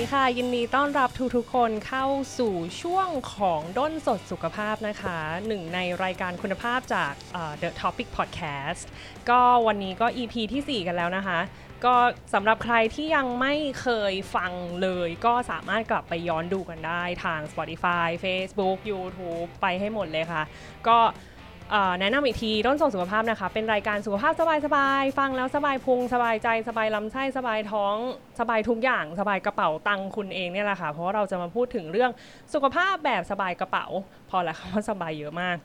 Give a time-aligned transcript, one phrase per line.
[0.00, 2.06] ดีค่ะ ยินดีต้อนรับทุกๆคนเข้า
[2.38, 7.12] สู่ช่วงของด้นสดสุขภาพนะคะ หนึ่งในรายการคุณภาพจาก
[7.62, 8.84] The Topic Podcast
[9.30, 11.38] ก็วันนี้ก็ EP ทีสี่ 4 กันแล้วนะคะ
[11.84, 11.94] ก็
[12.34, 20.42] สำหรับใครที่ยังไม่เคยฟังเลยก็สามารถกลับไปย้อนดูกันได้ทาง Spotify Facebook YouTube ไปให้หมดเลยค่ะ
[20.88, 20.98] ก็
[22.00, 24.32] แนะนำอีกทีต้นส่งสุขภาพนะคะ เป็นรายการสุขภาพ
[24.66, 27.96] สบายๆ ฟังแล้วสบายพุง สบายใจสบายลำไส้สบายท้อง
[28.40, 32.10] สบายทุกอย่าง สบายกระเป๋าตังค์คุณเองเนี่ยแหละค่ะ เพราะเราจะมาพูดถึงเรื่อง
[32.54, 33.86] สุขภาพแบบสบายกระเป๋า
[34.30, 35.56] พอแล้วคำว่าสบายเยอะมาก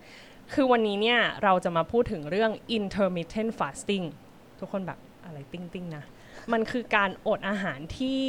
[0.54, 4.06] คือวันนี้เนี่ยเราจะมาพูดถึงเรื่อง intermittent fasting
[4.60, 6.04] ทุกคนแบบอะไรติ้งติ้งๆนะ
[6.54, 8.22] มันคือการอดอาหารที่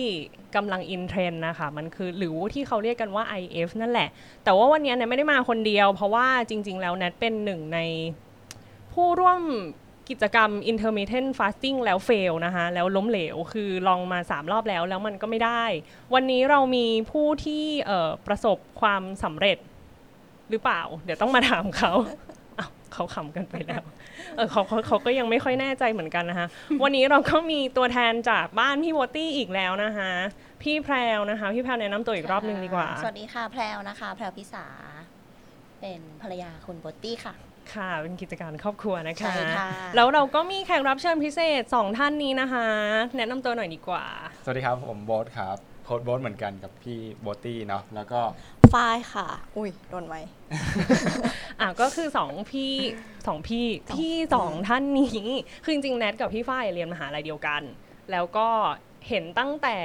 [0.56, 4.08] กำลัง in trend นะคะ มันคือหรือที่เขาเรียกกันว่า IF นั่นแหละ
[4.44, 7.78] แต่ว่าวันนี้เนี่ยไม่ได้มาคนเดียว เพราะว่าจริง ๆ แล้วแนทเป็นหนึ่งใน
[8.92, 9.40] ผู้ร่วม
[10.08, 15.64] กิจกรรม intermittent fasting แล้วเฟลนะคะ แล้วล้มเหลว คือลองมา 3 รอบแล้ว แล้วมันก็ไม่ได้
[16.14, 17.64] วันนี้เรามีผู้ที่
[18.26, 19.58] ประสบความสำเร็จ
[20.50, 21.92] หรือเปล่า เดี๋ยวต้องมาถามเขา
[22.94, 23.82] เขาขำกันไปแล้ว
[24.36, 26.46] เออเขาเขาเขาก็ยังไม่ค่อยแน่ใจเหมือนกันนะคะ
[26.82, 30.10] วันนี้เราก็มีตัวแทนจากบ้านพี่วอตตี้อีกแล้วนะคะ
[30.62, 34.66] พี่แพรวนะคะ พี่แพรวแนะนำตัวอีกรอบหนึ่งดีกว่า สวัสดีค่ะแพรวนะคะ แพรวพิสา
[35.80, 37.34] เป็นภรรยาคุณโบตตี้ค่ะ
[37.74, 42.66] ค่ะเป็นกิจการครอบครัวนะคะใช่ค่ะแล้วเราก็มีแขกรับเชิญพิเศษ 2 ท่านนี้นะคะ
[43.16, 44.04] แนะนำตัวหน่อยดีกว่า
[44.44, 48.20] สวัสดีครับผมโบ๊ทครับโค้ดโบ๊ทเหมือนกันกับพี่โบตี้เนาะแล้วก็
[48.74, 50.16] ฝ้ายค่ะ อุ้ยโดนไหม
[51.60, 52.74] อะก็คือสองพี่
[53.26, 55.20] สองพี่พี่สองท่านนี้
[55.64, 57.62] คือจริงๆแนทกับพี่ฝ้ายเรียนมหาลัยเดียวกัน
[58.10, 58.48] แล้วก็
[59.08, 59.76] เห็นตั้งแต่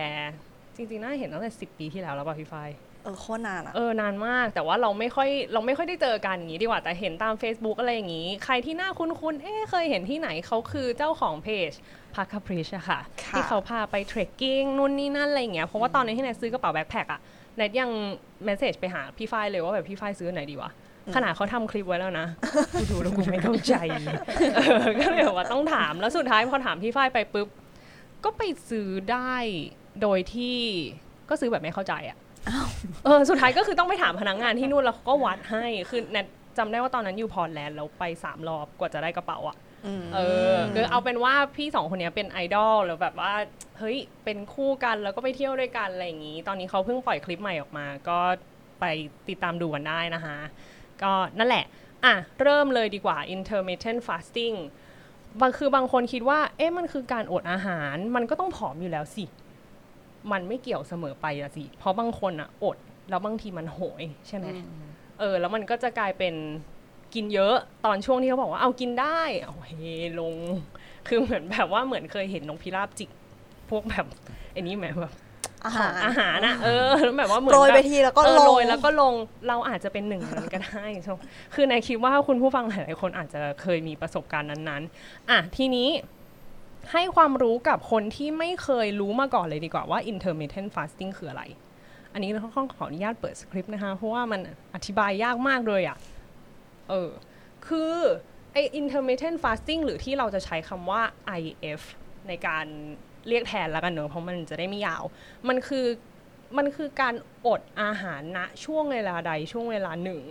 [0.75, 2.69] จริงๆน่าเห็นตั้งแต่สิปีที่แล้วแล้วป่ะพี่ฝ้าย
[3.03, 11.71] เออโคตรนานอะเออนานมากแต่ว่าเราไม่ค่อยเราไม่ค่อยได้เจอกันอย่างนี้ดีกว่าแต่เห็นตาม Facebook อะไรอย่างนี้ ใครที่น่าคุ้นๆเอ๊ะเคยเห็นที่ไหนเขาคือเจ้าของเพจ
[12.13, 17.21] พาคาพริชอะค่ะค่ะ ที่เขาพาไป trekking นู่นนี่นั่นอะไรอย่างเงี้ยเพราะว่าตอนนี้ที่แนทซื้อกระเป๋า backpack อะ
[17.58, 17.89] แนทยัง
[18.43, 20.72] message ไปหาพี่ฝ้ายเลยว่าแบบพี่ฝ้ายซื้ออันไหนดีวะ
[21.16, 22.28] ขนาดเขาทำคลิปไว้แล้วนะ
[22.73, 23.73] กูดูแล้วกูไม่เข้าใจ
[24.56, 27.48] เออก็เลยแบบว่าต้องถาม แล้วสุดท้ายพอถามพี่ฝ้ายไปปุ๊บ
[28.23, 29.36] ก็ไปซื้อได้
[30.02, 30.58] โดยที่
[31.30, 32.17] ก็ซื้อแบบไม่เข้าใจอะ
[33.06, 39.58] เออ สุดท้ายก็คือต้องไปถามพนักงานที่นู่นแล้วเขาก็วัดให้ คือแนทจำได้ว่าตอนนั้นอยู่พอร์ตแลนด์แล้วไปสามรอบกว่าจะได้กระเป๋าอะ
[40.02, 40.20] มเอ
[40.54, 43.33] อ คือเอาเป็นว่าพี่สองคนเนี้ยเป็นไอดอลแล้วแบบว่า
[43.81, 48.19] เฮ้ยเป็นคู่กันแล้วก็ไปเที่ยวด้วยกันอะไรอย่างนี้ ตอนนี้เขาเพิ่งปล่อยคลิปใหม่ออกมา ก็
[48.80, 48.86] ไป
[49.30, 50.37] ติดตามดูกันได้นะคะ
[51.02, 51.65] ก็นั่นแหละ
[52.05, 54.55] อะ เริ่มเลยดีกว่า intermittent fasting
[55.41, 59.25] บางคือบางคนคิดว่า เอ๊ะมันคือการอดอาหาร มันก็ต้องผอมอยู่แล้วสิ
[60.31, 62.77] มันไม่เกี่ยวเสมอไปอะสิ เพราะบางคนอะอด
[63.09, 64.47] แล้วบางทีมันโหยใช่ไหม
[65.20, 66.36] เออ แล้วมันก็จะกลายเป็น
[67.14, 67.55] กินเยอะ
[67.86, 69.71] ตอนช่วงที่เขาบอกว่าเอากินได้ เอาเฮ
[70.20, 70.36] ลง
[71.08, 73.09] คือเหมือนแบบว่าเหมือนเคยเห็นนกพิราบจิก
[73.71, 74.05] พวกแบบ
[74.54, 75.14] ไอ้นี้ไหมแบบ
[75.65, 79.14] อาหารอาหารนะเออแล้วแบบว่าเหมือนโปรยไปแบบทีแล้วก็เออลงโรยแล้วก็ลง
[79.48, 81.17] เราอาจจะเป็นหนึ่งในนั้นก็ได้ชม
[81.54, 85.89] คือในคิดว่าคุณผู้ฟังหลายๆคนอาจจะเคยมีประสบการณ์นั้นๆอะทีนี้
[86.92, 91.43] ให้ความรู้กับคนที่ไม่เคยรู้มาก่อนเลยดีกว่าว่า intermittent fasting คืออะไร
[92.14, 94.39] อันนี้เราต้องขออนุญาตเปิดสคริปต์นะคะ เพราะว่ามัน
[94.76, 95.98] อธิบายยากมากเลยอะ่ะ
[96.89, 97.09] เออ
[97.67, 97.93] คือ
[98.53, 101.02] ไอ intermittent fasting หรือที่เราจะใช้คำว่า
[101.39, 101.82] IF
[102.27, 102.65] ในการ
[103.27, 105.04] เรียกแทนแล้วกันเนอะเพราะมันจะได้ไม่ยาว
[105.48, 105.86] มันคือ
[106.58, 107.15] มันคือการ
[107.48, 110.21] อดอาหารณช่วงเวลาใดช่วงเวลาหนึ่ง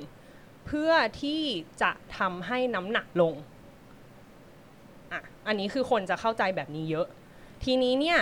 [0.66, 1.42] เพื่อที่
[1.82, 3.34] จะทำให้น้ำหนักลง
[5.12, 7.06] อะอันนี้คือคนจะเข้าใจแบบนี้เยอะ
[7.64, 8.20] ทีนี้เนี่ย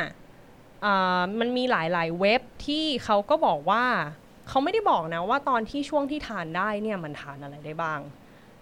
[1.40, 3.84] มันมีหลายๆเว็บที่เขาก็บอกว่า
[4.48, 8.00] เขาไม่ได้บอกนะว่าตอนที่ช่วงที่ทานได้เนี่ยมันทานอะไรได้บ้าง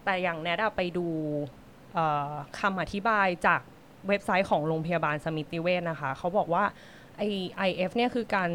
[0.05, 1.06] แต่อย่างแนทไปดู
[2.59, 3.61] คำอธิบายจาก
[4.09, 6.65] เว็บไซต์ของโรงพยาบาลสมิติเวชนะคะ เขาบอกว่า
[7.17, 7.22] ไอ้
[7.69, 8.50] IF เนี่ยคือการ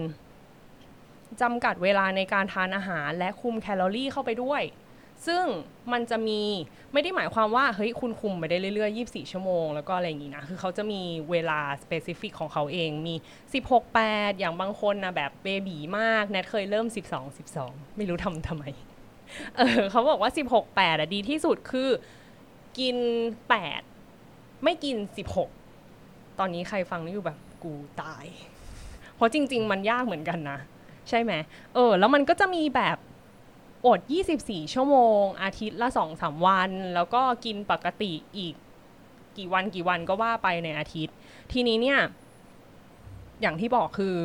[1.42, 4.64] จำกัดเวลาในการทานอาหารและคุมแคลอรี่เข้าไปด้วย
[5.28, 5.46] ซึ่ง
[5.92, 6.42] มันจะมี
[6.94, 11.02] ไม่ได้หมายความว่า เฮ้ย คุณคุมไปได้เรื่อยๆ 24 ชั่วโมง แล้วก็อะไรอย่างนี้นะ คือเขาจะมี
[11.32, 13.16] เวลา specific ของเขาเองมี
[13.60, 18.66] 16 8 อย่างบางคนนะแบบ baby มาก แนทเคยเริ่ม 12 12 ไม่รู้ทำทำไม
[19.58, 21.90] เออเขาบอกว่า 16 8อะดีที่สุดคือ
[22.80, 22.98] กิน
[23.66, 23.91] 8
[24.64, 24.96] ไม่กิน
[25.68, 28.26] 16 ตอนนี้ใครฟังนี่อยู่แบบกูตาย
[29.16, 30.60] เพราะจริง ๆ มันยากเหมือนกันนะ
[31.10, 31.34] ใช่ไหม
[31.74, 32.98] เออ แล้วมันก็จะมีแบบ
[33.86, 34.00] อด
[34.38, 35.88] 24 ชั่วโมง อาทิตย์ละ
[36.18, 38.56] 2-3 วัน แล้วก็กินปกติอีก
[39.38, 41.16] กี่วันกี่วันก็ว่าไปในอาทิตย์
[41.52, 42.00] ทีนี้เนี่ย
[43.42, 44.16] อย่างที่บอกคือ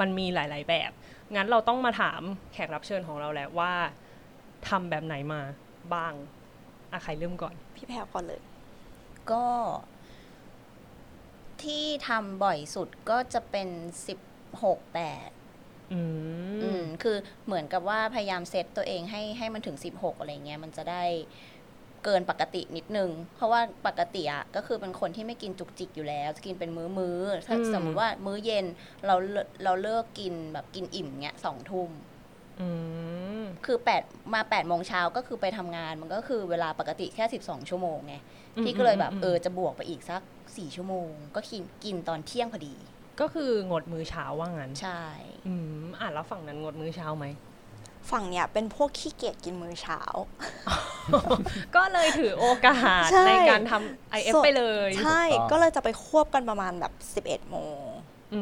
[0.00, 0.90] มันมีหลาย ๆ แบบ
[1.34, 2.20] งั้นเราต้องมาถาม
[2.52, 3.72] แขกรับเชิญของเราแหละว่า
[4.68, 5.40] ทำแบบไหนมา
[5.94, 6.12] บ้าง
[6.92, 8.40] อะใครเริ่มก่อน พี่แพรก่อนเลย
[9.32, 9.44] ก็
[11.62, 13.68] ที่ทำบ่อยสุดก็จะเป็น
[14.06, 14.18] สิบ
[14.62, 15.30] หกแปด
[15.92, 16.00] อื
[16.62, 21.04] อืมมคือเหมือนกับว่าพยายามเซตตัวเองให้ให้มันถึง16อะไรเงี้ยมันจะได้
[22.04, 28.66] เกินปกตินิดนึง เพราะว่าปกติอะก็คือเป็นคนที่ไม่กินจุกจิกอยู่แล้ว จะกินเป็นมื้อมื้อๆถ้าอืมสมมติว่ามื้อเย็น
[29.06, 32.15] เราเลิเราเลิกกินแบบกินอิ่มเงี้ยสองทุ่มอืม
[33.66, 34.02] คือแปด
[34.34, 38.14] มา8ปดโมงเช้าก็คือไปทำงานมันก็คือเวลาปกติแค่ 12 ชั่วโมงไง
[38.62, 42.74] พี่ก็เลยแบบเออจะบวกไปอีกสัก 4 ชั่วโมง ก็กินกินตอนเที่ยงพอดี
[43.20, 45.02] ก็คืองดมื้อเช้าว่างั้น ใช่
[45.48, 47.26] อืมอะแล้วฝั่งนั้นงดมื้อเช้าไหม
[48.10, 50.00] ฝั่งเนี้ยเป็นพวกขี้เกียจกินมื้อเช้า
[51.76, 56.92] ก็เลยถือโอกาสใช่ในการทำ IF ส่วนไปเลย ใช่ถูกต้องก็เลยจะไปควบกันประมาณแบบ
[57.26, 57.86] 11 โมง
[58.34, 58.40] อื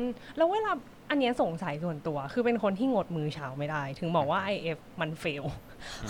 [0.00, 0.04] ม
[0.36, 0.72] แล้วเวลา
[1.10, 5.44] อันเนี้ยสงสัยส่วนตัว คือเป็นคนที่งดมื้อเช้าไม่ได้ ถึงบอกว่า IF มันเฟล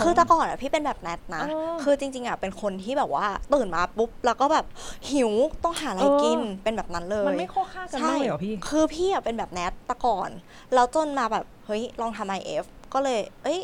[0.00, 4.66] คือแต่ก่อนอะพี่เป็นแบบแนทนะอ๋อคือจริง ๆอะเป็นคนที่แบบว่าตื่นมาปุ๊บ แล้วก็แบบ
[5.10, 5.30] หิว
[5.64, 10.30] ต้องหาอะไรเออกินเป็นแบบนั้นเลย มันไม่ข้อค่ากันบ้างเลยเหรอพี่ คือพี่อะเป็นแบบแนทแต่ก่อน
[10.74, 13.60] แล้วจนมาแบบ เฮ้ยลองทำ IF ก็เลย เอ้ย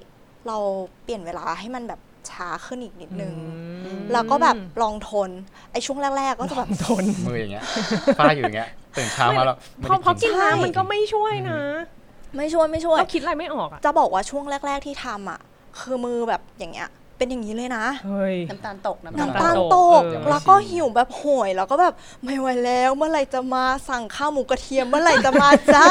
[0.47, 0.59] เรา
[1.03, 3.35] เปลี่ยนเวลาให้มันแบบช้าขึ้นอีกนิดนึง
[3.85, 5.31] อืมแล้วก็แบบลองทน
[5.73, 7.65] ไอ้ช่วงแรก ๆ ก็จะแบบทน มืออย่างเงี้ย
[8.19, 11.61] ฟ้าอยู่อย่างเงี้ยตื่นเช้ามาแล้วไม่พอได้พอกิกินนน้ำมันก็ไม่ช่วยนะ
[12.37, 15.41] ไม่ช่วยไม่ช่วยเราคิดอะไรไม่ออกอะจะบอกว่าช่วงแรก ๆที่ทำอะ
[15.81, 16.89] คือมือแบบอย่างเงี้ย
[17.23, 25.85] เป็นอย่างนี้เลยนะ เฮ้ย น้ำตาลตกน้ำน้ำตาตาลลตกเออ แล้วก็หิวแบบโหยแล้วก็แบบไม่ไหวแล้วเมื่อไหร่จะมาสั่งข้าวหมูกระเทียมเมื่อไหร่จะมาจ้า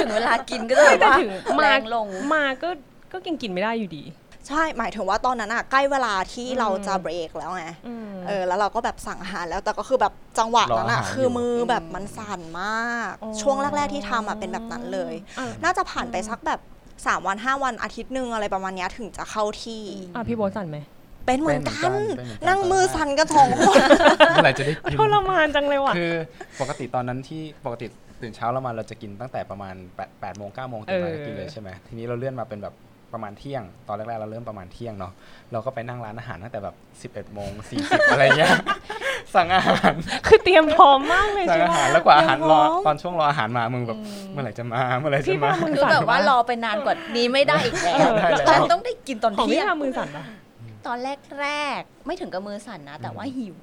[0.00, 2.68] ถึงเวลากินก็จะแบบแต่ว่าถึงแรมางลง มาก็
[3.12, 4.04] ก็กินกินไม่ได้อยู่ดี
[4.48, 16.60] ใช่หมายถึงว่าตอนนั้นอะใกล้เวลาที่อืมเราจะเบรกแล้วไงอืมเออแล้วเราก็แบบสั่งอาหารแล้วแต่ก็คือแบบจังหวะนั้นอะรออาหารคือมืออมแบบมันสั่นมาก อ๋อ ช่วงแรก ๆที่ทำอะเป็นแบบนั้นเลยอะน่าจะผ่านไปสักแบบ
[17.06, 19.82] สามวันห้าวันอาทิตย์หนึ่งอะไรประมาณเนี้ยถึงจะเข้าที่
[20.14, 20.78] อะพี่โบทสั่นไหม
[21.26, 23.76] เป็นเหมือนกันเป็นเหมือนกัน นั่งมือสั่นกันสองคน
[24.32, 26.14] เมื่อไหร่จะได้กิน ทรมานจังเลยว่ะ คือ
[26.60, 27.86] ปกติตอนนั้นที่ปกติ
[28.22, 32.74] ตื่นเช้าแล้วมาเราจะกินตั้งแต่ประมาณ8 8โมง9โมงตื่นมาเออ ก็กินเลยใช่ไหมทีนี้เราเลื่อนมาเป็นแบบ
[33.14, 35.12] ประมาณเที่ยง ตอนแรกๆเราเริ่มประมาณเที่ยงเนาะ
[35.52, 36.74] เราก็ไปนั่งร้านอาหารตั้งแต่แบบ
[37.28, 37.50] 11โมง
[37.80, 38.54] 40 อะไรเงี้ย
[39.34, 39.92] สั่งอาหาร
[40.26, 43.98] คือเตรียมพร้อมมากเลยสั่งใช่อาไหมหารแล้วกว่าอาหารรอเดี๋ยวพร้อมตอนช่วงรออาหารมามึงแบบ
[44.32, 50.24] เมื่อไหร่จะมาเมื่อไหร่พี่จะว่ามามือคือสั่นแบบว่าปะรอไปนานกว่านี้ไม่ได้อีกแล้วได้แล้วฉันต้องได้กินตอนของเที่พี่ยงทำมือสั่นปะ
[50.86, 50.98] ตอน
[51.40, 53.58] แรกๆไม่ถึงกับมือสั่นนะ แต่ว่าหิว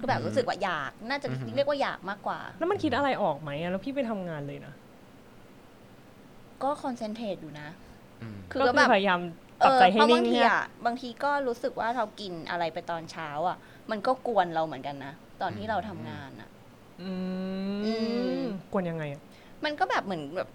[0.00, 4.74] ก็แบบรู้สึกว่าอยากน่าจะอือหือเรียกว่าอยากมากกว่า แล้วมันคิดอะไรออกไหมอะแล้วพี่ไปทำงานเลยนะ
[6.62, 7.87] ก็คอนเซนเทรตอยู่นะอืม
[8.52, 9.20] คือก็ก็คืแบอบพยายาม
[9.62, 13.58] ปเอรับอใจให้เพราะนิ่บางงทีเนี่ยอะบางทีก็รู้สึกว่าเรากินอะไรไปตอนเช้า อะ
[13.90, 15.12] มันก็กวนเราเหมือนกันนะ
[15.42, 16.48] ตอนที่เราทำงานอะ
[17.02, 17.10] อื
[17.84, 17.92] อื
[18.38, 19.22] มมกวนยังไงอะ
[19.64, 20.48] มันก็แบบเหมือนแบบ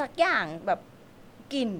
[0.00, 0.80] สักอย่างแบบ
[1.54, 1.72] กลิ่น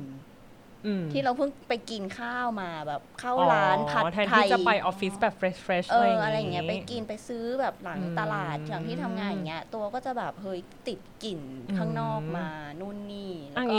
[0.87, 11.41] อืมที่เราเพิ่งไปกินข้าวมาแบบเข้าอ๋อร้านผัดแทนไทที่ยจะไปออฟฟิศแบบเฟรชเฟรชเออะไรออย่างอะไรอย่างเงี้ยไปงี้กินไปซื้อแบบหลังอืมตลาดหลังที่ทำงานอย่างเงี้ย ตัวก็จะแบบเฮ้ยติดกลิ่น
[11.77, 12.49] ข้างนอกมา
[12.81, 13.79] นู่นนี่แล้วอันก็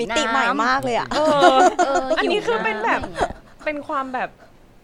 [0.00, 1.20] นี้อืมอืมหิวมิติน้ำใหม่มากเลยอะเอ
[1.52, 1.56] อ
[1.86, 4.30] เอออันหิวนี้คือเป็นแบบำอย่างงี้ยเป็นความแบบ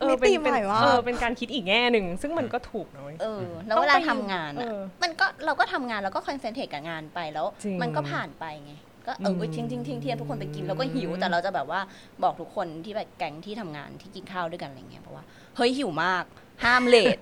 [0.01, 8.73] เออมิเป็นติเป็นใหม่มากเออเป็นการคิดอีกแง่หนึ่งซึ่งมันก็ถูกนะเว้ยเออแล้วต้องเวลาไปทำงานเออะอมันก็เราก็ทำงานแล้วก็คอนเซนเทรตกับงานไปแล้วจริงมันก็ผ่านไปไง
[9.07, 11.81] ก็เอออืมทิ้งทิ้งทิ้งเทียนทุกคนไปกินแล้วก็หิว แต่เราจะแบบว่า
[12.23, 15.25] บอกทุกคนที่แบบแก๊งที่ทำงานที่กินข้าวด้วยกันอะไรเงี้ยเพราะว่า
[15.57, 16.25] เฮ้ยหิวมาก
[16.65, 17.17] ห้าม late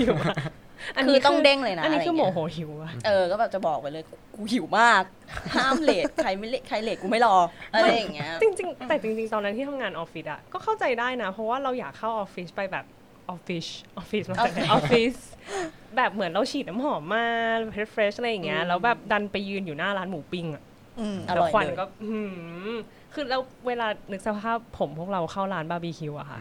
[0.00, 4.04] หิวอะน คือนี้ต้องเด้งเลยนะอันนี้คือโมะไรโหเงี้ยหิวอะเออก็แบบจะบอกไปเลย
[4.34, 5.02] กูหิวมาก
[5.54, 7.36] ห้าม late ใครไม่ late ใคร late กูไม่รอ
[7.74, 12.84] อะไรอย่างเงี้ยจริง ๆ แต่จริง ๆ ตอนนั้นที่ทำงานออฟฟิศอะก็เข้าใจได้นะ เพราะว่าเราอยากเข้าออฟฟิศไปแบบ
[13.30, 13.66] ออฟฟิศ
[13.96, 15.14] ออฟฟิศมาจากไหนออฟฟิศ
[15.96, 17.24] แบบเหมือนเราฉีดน้ำหอมมา
[17.90, 20.62] fresh อะไรอย่างเงี้ยอืมแล้วแบบดันไปยืนอยู่หน้าร้านหมูปิ้งอะ
[21.00, 22.18] อืมอร่แล้วอยควันเลยก็หื
[22.72, 22.76] ม
[23.14, 26.40] คือแล้วเวลานึกสภาพผมพวกเราเข้าร้านบาร์บีคิวอะค่ะ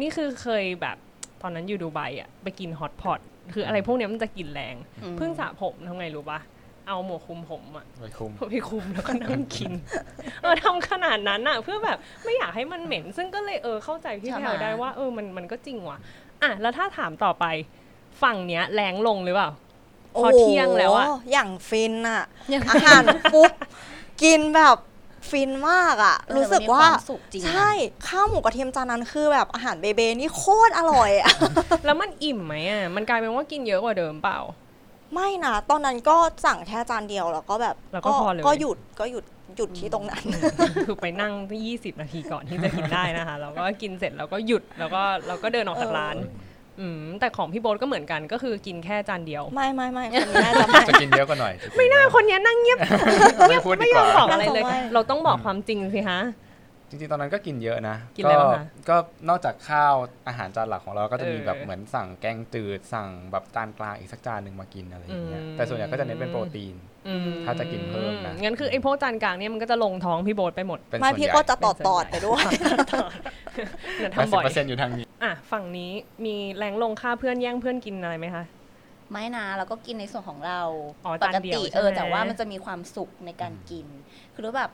[0.00, 0.96] นี่คือเคยแบบ
[1.42, 3.20] ตอนนั้นอยู่ดูไบอะไปกินฮอตพอต
[3.54, 6.40] คืออะไรพวกเนี้ยมันจะกินแรงอืมเพิ่งสระผมทำไงรู้ปะ
[6.86, 9.72] เอาหมวกคลุมผมอะไว้คุมไปคุมแล้วก็นั่งกิน
[10.42, 15.98] เออทำขนาดนั้นอะเพื่อแบบไม่อยากให้มันเหม็น ซึ่งก็เลยเออเข้าใจพี่ใช่แพไหมลได้ว่า เออมันมันก็จริงว่ะ
[16.42, 17.44] อะแล้วถ้าถามต่อไป
[18.22, 19.50] ฝั่งเนี้ยแรงลงหรือเปล่า
[20.16, 23.52] พอเที่ยงแล้วอะโโหอย่างฟินอะอย่างอาหารปุ๊บ
[24.22, 24.76] กินแบบ
[25.30, 27.70] ฟินมากอะเออรู้สึกว่ามันมีความสุขจริงนะใช่
[28.08, 31.32] ข้าวหมูกระเทียมจานนั้นคือแบบอาหารเบเบนี่โคตรอร่อยอะ
[31.84, 34.38] แล้วมันอิ่มไหมอะมันกลายเป็นว่ากินเยอะกว่าเดิมเปล่า
[35.14, 39.24] ไม่นะตอนนั้นก็สั่งแค่จานเดียวแล้วก็แบบแล้วก็พอเลยก็หยุดก็หยุด
[39.56, 40.22] หยุดที่ตรงนั้น
[40.86, 41.32] คือไปนั่ง
[41.66, 46.16] ยี่สิบนาทีก่อนที่จะกินได้นะคะแล้วก็กินเสร็จแล้วก็หยุดแล้วก็เราก็เดินออกจากร้าน
[46.80, 52.78] อืมแต่ของพี่โบ๊ทก็เหมือนกันก็คือกินแค่จานเดียว ไม่ไม่ไม่คนนี้น่าจะไม่จะกินเยอะกว่าหน่อย ไม่น่าคนเนี้ยนั่งเงียบ
[53.50, 56.20] ไม่พูดดีไม่กยอว่ามบอกอะไรเลยน่าจะไม่เราต้องบอกความจริงสิฮะ
[56.88, 58.96] จริงๆ ตอนนั้นก็กินเยอะนะ กินอะไรบ้างคะก็
[59.28, 59.94] นอกจากข้าว
[60.28, 66.97] อาหารจานหลักของเราก็จะมีเออแบบเหมือนสั่งแกงจืด สั่งแบบจานกลางอีกสักจานหนึ่งมากินอะไรอย่างเงี้ยอืมแต่ส่วนใหญ่ก็จะเน้นเป็นโปรตีนอืม
[67.44, 72.44] ถ้าจะกินเพิ่มนะงั้นคือไอ้พวกจานกลางเนี่ยมันก็จะลงท้องพี่โบ๊ทไปหมดเป็นไม่ส่วนพี่ใหญ่ก็จะตอดตอดๆไปด้วย
[73.96, 75.90] เดี๋ยวแปดทำสิบบ่อยเปอร์เซ็นต์อยู่ทางนี้อะฝั่งนี้
[76.24, 78.44] มีแรงลงค่าเพื่อนแย่งเพื่อนกินอะไรไหมคะ
[79.12, 80.60] ไม่นะเราก็กินในส่วนของเรา
[81.04, 83.86] อ๋อปจานกเดียวติใช่ไหมเออแต่ว่ามันจะมีความสุขในการกิน
[84.34, 84.70] คือรู้แบบ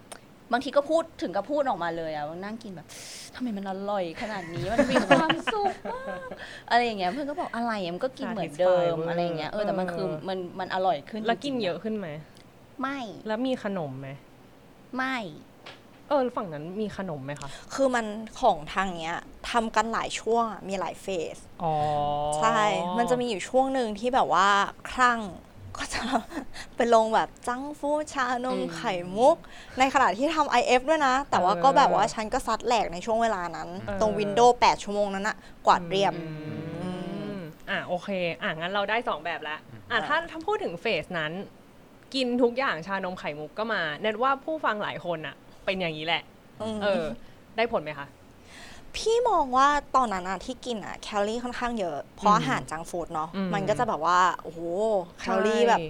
[0.53, 2.87] บางทีก็พูดถึงกับพูดออกมาเลยอะว่านั่งกินแบบ
[3.35, 6.29] ทำไมมันอร่อยขนาดนี้มันมีความสุขมาก
[6.71, 12.09] อะไรอย่างเงี้ยเพื่อนก็บอกอะไรอะมันก็กินเหมือนเดิม Satisfy อะไรอย่างเงี้ยเออแต่มันคือมันมันอร่อยขึ้นแล้วกินจริงๆเยอะขึ้นไหม
[12.81, 14.09] ไม่ แล้วมีขนมไหม
[14.97, 15.17] ไม่
[16.09, 18.07] เออฝั่งนั้นมีขนมไหมคะ คือมัน
[18.41, 19.17] ของทางเนี้ย
[19.51, 21.75] ทำกันหลายช่วงอะมีหลายเฟสอ๋อ
[22.39, 22.61] ใช่
[22.99, 24.49] มันจะมีอยู่ช่วงหนึ่งที่แบบว่า
[24.91, 25.21] คลั่ง
[25.77, 26.01] ก็จะ
[26.77, 29.37] ไปลงแบบจังฟูดชานมไข่มุก
[29.79, 33.69] ในขณะที่ทำ IF ด้วยนะ แต่ว่าก็แบบว่าฉันก็ซัดแหลกในช่วงเวลานั้น
[34.01, 36.13] ตรงวินโดว์8ชั่วโมงนั้นอะกวาดเรียบ
[36.83, 36.91] อื
[37.35, 37.37] ม
[37.71, 38.09] อะโอเค
[38.43, 39.59] อะงั้นเราได้สองแบบแล้ว
[39.91, 41.33] อะถ้าถ้าพูดถึงเฟสนั้น
[42.15, 46.23] กินทุกอย่างชานมไข่มุกก็มาแนทว่าผู้ฟังหลายคนอะเป็นอย่างนี้แหละ
[46.63, 47.05] อืมเออ
[47.57, 48.09] ได้ผลไหมคะ
[48.97, 54.61] พี่มองว่าตอนนั้นอะที่กินอะแคลอรี่ค่อนข้างเยอะ เพราะอืมอาหาร junk food เนาะอืมมันก็จะแบบว่า โอ้โห
[55.21, 55.81] แคลอรี่แบบ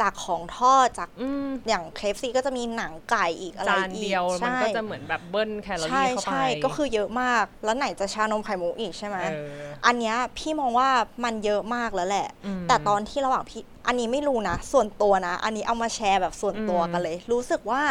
[0.00, 10.88] จากของทอดจากอืมอย่าง KFC ก็จะมีหนังไก่อีกอะไรจานอีกเดียวมันใช่ก็จะเหมือนแบบเบิ้ลแคลอใช่รี่เข้าไปใช่ก็คือเยอะมาก แล้วไหนจะชานมไข่มุกอีกใช่ไหมเอออันเนี้ยพี่มองว่า
[11.24, 12.28] มันเยอะมากแล้วแหละ
[12.60, 17.82] มแต่ตอนที่ระหว่างพี่อันนี้ไม่รู้นะ ส่วนตัวนะ อันนี้เอามาแชร์แบบส่วนตัวอืมกันเลย รู้สึกว่า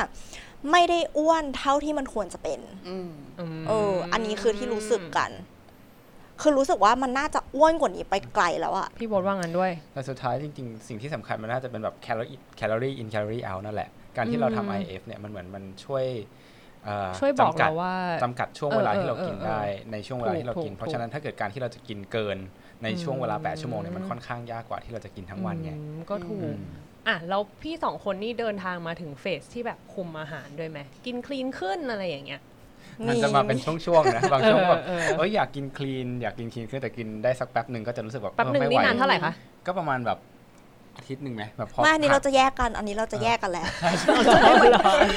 [0.71, 3.09] ไม่ได้อ้วนเท่าที่มันควรจะเป็นอืม
[3.61, 5.31] มเออ อันนี้คือที่รู้สึกกัน
[6.41, 16.05] คือรู้สึกว่ามันน่าจะอ้วนกว่านี้ไปไกลแล้วอะพี่โบทว่างั้นด้วย แต่สุดท้ายจริง ๆ สิ่งที่สำคัญมันน่าจะเป็นแบบแคลอรี่แคลอรี่อินแคลอรี่เอานั่นแหละ การที่เราอืมทำ IF เนี่ยมันเหมือนมันช่วย
[16.83, 19.61] เอ่อช่วยบอกจำกัดเราว่าจำกัดช่วงเออเวลาเออที่เรากินเออได้
[19.91, 22.37] ในช่วงเวลาถูกที่เรากินถูกเพราะฉะนั้นถ้าเกิดการที่เราจะกินเกิน
[22.83, 26.59] ในช่วงเวลาอืม8ชั่วโมงเนี่ยมันค่อนข้างยากกว่าที่เราจะกินทั้งวันไงอืมก็ถูอืกม
[27.09, 32.41] อะแล้วพี่สองคนนี่เดินทางมาถึงเฟสที่แบบคุมอาหารด้วยไหมกินคลีนขึ้นอะไรอย่างเงี้ย
[33.07, 39.33] มันจะมาเป็นช่วงๆนะบางช่วงแบบเออเออเอ้ยอยากกินคลีนอยากกินคลีนขึ้นแต่กินได้สักแป๊บหนึ่งก็จะรู้สึกแบบแป๊บหนึ่งเออนี่ไม่ไหวนานเท่าไหร่คะ
[39.65, 40.19] ก็ประมาณแบบ
[40.97, 43.67] อาทิตย์หนึ่งไหมแบบพอไม่อันนี้ผ่เราจะแยกกัน อันนี้เราจะแยกกันแล้ว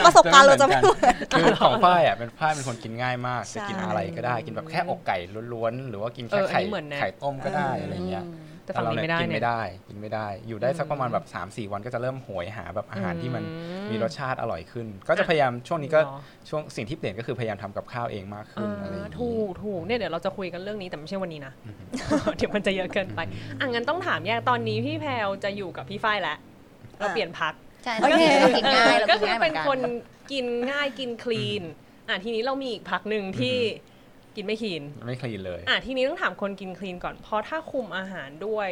[0.06, 5.18] ประสบการณ์เราจะไม่เหมือนคือของฝ้ายอะเป็นฝ้ายเป็นคนกินง่ายมากใช่จะกินอะไรก็ได้ กินแบบแค่อกไก่
[5.52, 8.25] ล้วนๆหรือว่ากินเอแค่ออันไข่นี้เหมือนนะไข่ต้มก็ได้อะไรเงี้ย
[8.64, 13.49] แต่ฝั่งนี้ไม่ได้กินเนี่ไม่ยได้กินไม่ได้ อยู่ได้สักประมาณแบบ3าสี่วันก็จะเริ่มโหยหาแบบอาหารที่มันอื
[13.85, 21.52] มมีรสชาติอร่อยขึ้น ก็จะพยายามช่วงนี้ก็เหรอช่วงสิ่งที่เปลี่ยนก็คือพยายามทำกับข้าวเองมากขึ้นอะไรอย่างถูนี้กถูกเนี่ยเดี๋ยวเราจะคุยกันเรื่องนี้แต่ไม่ใช่วันนี้นะ
[22.37, 23.21] เดี๋ยวมันจะเยอะเกินไป
[23.61, 26.37] อะงั้นต้องถามแยกตอนนี้พี่แพลวจะอยู่กับพี่ฝ้ายแล้ว
[26.99, 27.54] เราเปลี่ยนพัก
[27.85, 29.78] ใช่โอเคเรากินง่ายเราก็กินคือง่ายเหมืเป็อนนกันคน
[30.33, 31.62] กินง่ายกินคลีน
[32.09, 33.57] อะทีนี้เรามีอีกพักหนึ่งที่
[34.36, 38.70] กินไม่คลีนไม่คลีนเลย อะทีนี้ต้องถามคนกินคลีนก่อน เพราะถ้าคุมอาหารด้วย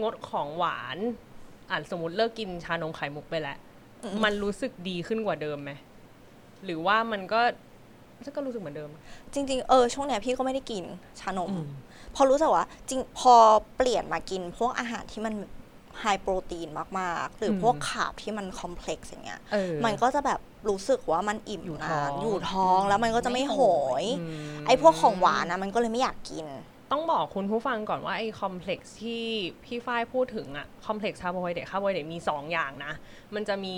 [0.00, 0.98] งดของหวาน
[1.70, 3.58] อะสมมติเลิกกินชานมไข่มุกไปแล้ว
[4.04, 5.72] อืมมันรู้สึกดีขึ้นกว่าเดิมไหม
[6.64, 7.40] หรือว่ามันก็
[8.24, 8.90] ฉันก็รู้สึกเหมือนเดิม
[9.34, 10.84] จริง ๆ เออ ช่วงเนี้ยพี่ก็ไม่ได้กิน
[11.20, 11.66] ชานมอืม
[12.14, 13.34] พอรู้สึกว่า จริงพอ
[13.76, 15.34] เปลี่ยนมากินพวกอาหารที่มัน
[16.00, 16.68] high protein
[16.98, 23.58] มาก ๆ หรืออมพวก carb ที่มัน complex อย่างเงี้ยเออมันก็จะแบบรู้สึกว่ามันอิ่มอยู่นาท้อนงอยู่ท้องแล้วมันก็จะไม่โห
[24.02, 24.18] ยม
[24.66, 26.46] ไอ้พวกของหวานนะมันก็เลยไม่อยากกิน
[26.90, 29.22] ต้องบอกคุณผู้ฟังก่อนว่าไอ้ complex ที่
[29.64, 32.92] พี่ฝ้ายพูดถึงอะ complex carbohydrate คาร์โบไฮเดรตมี 2 อย่างนะ
[33.34, 33.76] มันจะมี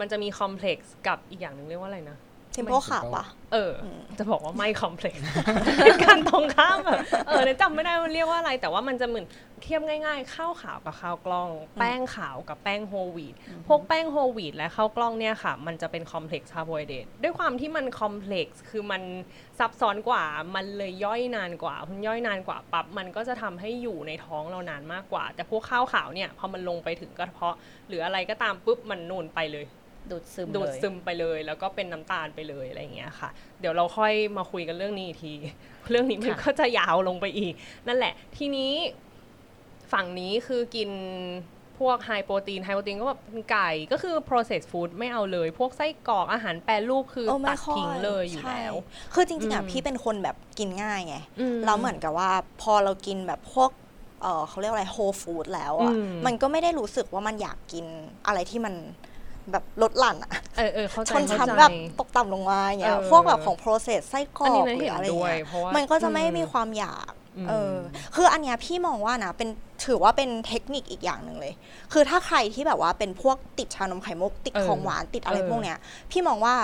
[0.00, 2.18] มันจะมี complex กับอีกอย่างหนึ่งเรียกว่าอะไรนะ
[2.54, 5.24] simple carb ปะเอออมจะบอกว่าไม่ complex
[5.84, 9.26] เป็นการตรงข้ามแบบเออเนี่ยจำไม่ได้มันเรียกว่าอะไร แต่ว่ามันจะเหมือน
[9.62, 13.34] เทียบง่ายๆข้าวขาวกับข้าวกล้อง แป้งขาวกับแป้งโฮลวีต
[13.68, 19.02] พวกแป้งโฮลวีตและข้าวกล้องเนี่ยค่ะ มันจะเป็น complex carbohydrate ด้วยความที่มัน complex คือมัน
[19.58, 27.56] ซับซ้อนกว่ามันเลยย่อยนานกว่ามันย่อยนานกว่าปั๊บมันก็จะทำให้อยู่ในท้องเรานานมากกว่า แต่พวกข้าวขาวเนี่ยพอมันลงไปถึงกระเพาะ
[27.88, 29.66] หรืออะไรก็ตามปุ๊บมันนูนไปเลย
[30.10, 33.30] ดูดซึมดูดเลยซึมไปเลย แล้วก็เป็นน้ำตาลไปเลยอะไรอย่างเงี้ยค่ะ
[33.60, 35.32] เดี๋ยวเราค่อยมาคุยกันเรื่องนี้อีกที
[35.90, 37.54] เรื่องนี้มันค่ะก็จะยาวลงไปอีก
[37.86, 38.72] นั่นแหละ ทีนี้
[39.92, 40.90] ฝั่งนี้คือกิน
[41.78, 43.20] พวกไฮโปรตีนไฮโปรตีนก็แบบ
[43.50, 48.76] ไก่ก็คือ processed food ไม่เอาเลย พวกไส้กรอกอาหารแปรรูปคือเออไม่ตัดค่อยทิ้งเลยอยู่ใช่แล้ว
[49.14, 52.30] คือจริงๆอะอืมพี่เป็นคนแบบกินง่ายไงอืมแล้วเหมือนกับว่า
[52.62, 53.70] พอเรากินแบบพวก
[54.22, 57.84] เออเขาเรียกว่าอะไรโฮฟู้ดแล้วอะอืมมันก็ไม่ได้รู้สึกว่ามันอยากกิน
[58.26, 58.74] อะไรที่มัน
[59.52, 61.70] แบบลดหลั่นอะเออเออเข้าใจชนชั้นเข้าใจแบบ
[62.00, 67.74] ตกต่ำลงมาอย่างเงี้ยเออพวกแบบของ process ไส้กรออันนี้กนะหรืเห็อนอะไรด้วยเงี้ยเพราะว่ามันก็จะไม่อืมีความอยากอืมเออ
[68.14, 69.48] คืออันเนี้ยพี่มองว่านะเป็น
[69.84, 71.54] ถือว่าเป็นเทคนิคอีกอย่างหนึ่งเลย
[71.92, 75.78] คือถ้าใครที่แบบว่าเป็นพวกติดชานมไข่มุก ติดเออของหวานติดอะไรเออพวกเนี้ย
[76.10, 76.54] พี่มองว่า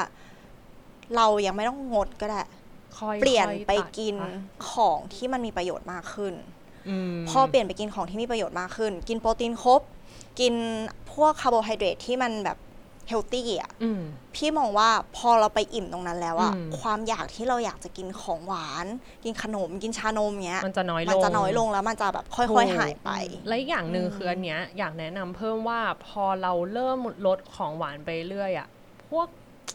[1.16, 2.42] เรายังไม่ต้องงดก็ได้
[2.98, 4.30] ค่อยๆเปลี่ยนไปตัดกินปะ
[4.70, 6.34] ของที่มันมีประโยชน์มากขึ้น
[6.88, 9.80] อืมพอเปลี่ยนไปกินของที่มีประโยชน์มากขึ้น กินโปรตีนครบ
[10.40, 10.54] กิน
[11.12, 12.58] พวกคาร์โบไฮเดรตที่มันแบบ
[13.08, 14.02] healthy อะอืม
[14.34, 18.86] พี่มองว่าพอเราไปอิ่มตรงนั้นแล้วอะอืมความอยากที่เราอยากจะกินของหวาน
[19.24, 23.10] กินขนมกินชานมเงี้ยมันจะน้อยลงมันจะน้อยลงแล้วมันจะแบบค่อยๆหายไปถูก
[23.46, 28.68] และอีกอย่างหนึ่งอืมคืออันเนี้ยอยากแนะนำเพิ่มว่าพอเราเริ่มลดของหวานไปเรื่อยอะ
[29.10, 29.26] พวก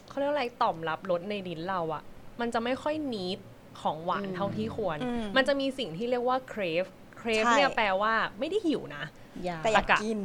[0.09, 2.03] เขาเรียกว่าอะไรต่อมรับรสในลิ้นเราอะ
[2.39, 3.39] มันจะไม่ค่อย need
[3.81, 6.87] ของหวานอืมเท่าที่ควรอืมมันจะมีสิ่งที่เรียกว่า crave
[7.21, 9.03] crave ใช่เนี่ยแปลว่าไม่ได้หิวนะ
[9.45, 10.19] อยากแต่อยากตะกะกิน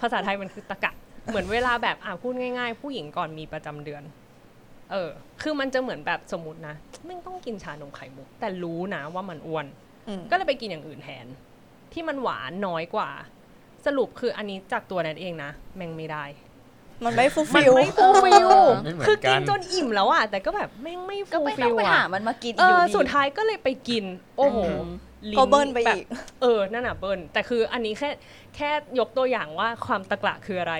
[0.00, 0.92] ภาษาไทยมันคือตะกะ
[1.28, 4.02] เหมือนเวลาแบบอะพูดง่าย ๆ ผู้หญิงก่อนมีประจำเดือน
[4.92, 5.10] เออ
[5.42, 6.74] คือมันจะเหมือนแบบสมมตินะ
[7.06, 9.66] ไม่ต้องกินชานมไข่มุก แต่รู้นะว่ามันอ้วน
[10.08, 11.26] อืมก็เลยไปกินอย่างอื่นแทน
[11.92, 13.10] ที่มันหวานน้อยกว่า
[13.86, 16.24] สรุปคืออันนี้จากตัวนั้นเองนะแม่งไม่ได้
[17.04, 18.48] มันไม่ฟูมันฟิลไม่ฟูลฟิล
[18.84, 24.04] ไม่เหมือนคือกิกันนจนอิ่มแล้วอะแต่ก็แบบแม่งไม่ก็ฟูลไม่ฟิต้องลไปอะหามันมากินเออีกยู่อดี สุดท้ายก็เลยไปกิน
[24.36, 24.88] โอ้โห อืมลิ้น
[25.38, 26.06] ก็เบิ้ลไปแบบอีก
[26.42, 28.10] เออนั่นน่ะเบิ้ลแต่คืออันนี้แค่
[28.56, 30.74] แค่ยกตัวอย่างว่าความตะกละคืออะไร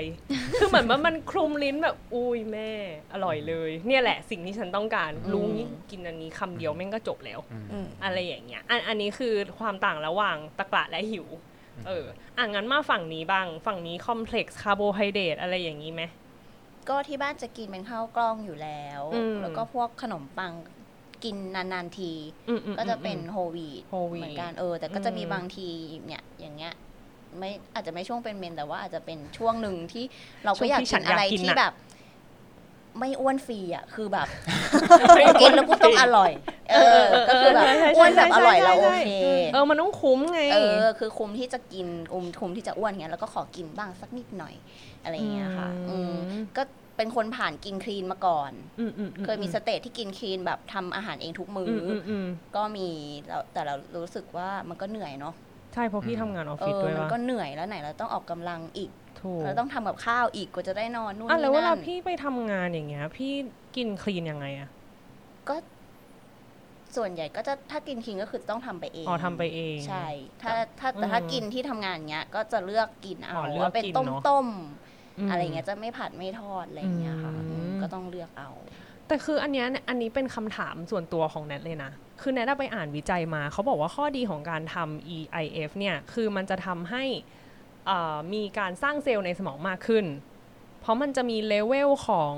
[0.58, 2.70] คือเหมือนว่ามันคลุมลิ้นแบบอุ้ยแม่
[3.12, 7.40] อร่อยเลย เนี่ยแหละสิ่งที่ฉันต้องการอืมรู้งี้กินอันนี้คำเดียวแม่งก็จบแล้ว
[7.72, 11.26] อืมอะไรอย่างเงี้ยอันอันนี้คือความต่างระหว่างตะกละและหิว
[11.86, 16.02] เอออะงั้นมาฝั่งนี้บ้าง ฝั่งนี้คอมเพล็กซ์คาร์โบไฮเดรตอะไรอย่างนี้ไหม
[16.88, 20.52] ก็ที่บ้านจะกินเป็นข้าวกล้องอยู่แล้วอืมแล้วก็พวกขนมปัง
[21.24, 22.12] กินนานๆที
[22.48, 25.68] อืมอืมก็จะเป็นอืมโฮลวีต whole wheat เหมือนกันเออ แต่ก็จะมีอืมบางที
[26.06, 26.74] เนี่ยอย่างเงี้ย
[27.38, 30.04] ไม่อาจจะไม่ช่วงเป็นเมนแต่ว่าอาจจะเป็นช่วงหนึ่งที่
[30.44, 31.72] เราก็อยากช่วงที่ฉักินนอะไรอยากกินที่น่ะแบบ
[32.98, 34.28] ไม่อ้วนฟรีอะ คือแบบ
[35.40, 36.32] กินแล้วกูต้องอร่อย
[36.70, 39.10] เออ ก็คือแบบอ้วนแบบอร่อยเราโอเค
[39.52, 44.54] เออมันต้องคุ้มไง เออ คือคุมที่จะกินคุมคุมที่จะอ้วนเงี้ยแล้วก็ขอกินบ้างสักนิดหน่อย
[45.02, 46.62] อะไรอย่างเงี้ยค่ะ อือืมมก็
[46.98, 52.26] เป็นคนผ่านกิน clean มาก่อนอืมอืมอืเคยมมี stage ที่กิน clean แบบทำอาหารเองทุกมื้อือมออืมอืม
[52.56, 52.88] ก็มี
[53.28, 55.34] แล้วแต่เรารู้สึกว่ามันก็เหนื่อยเนาะ
[55.74, 63.32] ใช่เพราะพี่ทำงานออฟเอฟิศอด้วยมันว่าก็เหนื่อยแล้วไหนเราต้องออกกำลังอีกถูกเราต้องทำกับข้าวอีกกว่าจะได้นอนนู่นอะนี่แล้วเวลานั่นพี่ไปทำงานอย่างเงี้ย พี่
[63.76, 64.68] กิน clean ยังไงอะ
[65.48, 65.56] ก็
[66.96, 70.06] ส่วนใหญ่ก็จะถ้ากิน clean ก็คือต้องทำไปเอง อ๋อทำไปเอง ใช่
[70.42, 74.48] ถ้าถ้าแต่ถ้าอืมกินที่ทำงานเงี้ย ก็จะเลือกกินเอาอ๋อเลือกว่าเป็นกินต้มเนอะต้มม
[75.30, 78.50] อะไรเงี้ยจะไม่ผัดไม่ทอดอะไรเงี้ยค่ะอืมอืมก็ต้องเลือกเอา
[79.06, 87.04] แต่คืออันเนี้ยเนี่ยอันนี้เป็นคำถามส่วนตัวของแนทเลยนะ คือแนทได้ไปอ่านวิจัยมาเขาบอกว่าข้อดีของการทำ EIF เนี่ยคือมันจะทำให้
[87.86, 90.04] เอ่อมีการสร้างเซลล์ในสมองมากขึ้น
[90.80, 92.34] เพราะมันจะมีเลเวลของ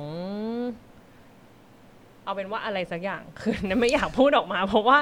[2.25, 4.99] เอาเป็นว่าอะไรสักอย่างคือแนทไม่อยากพูดออกมา เพราะว่า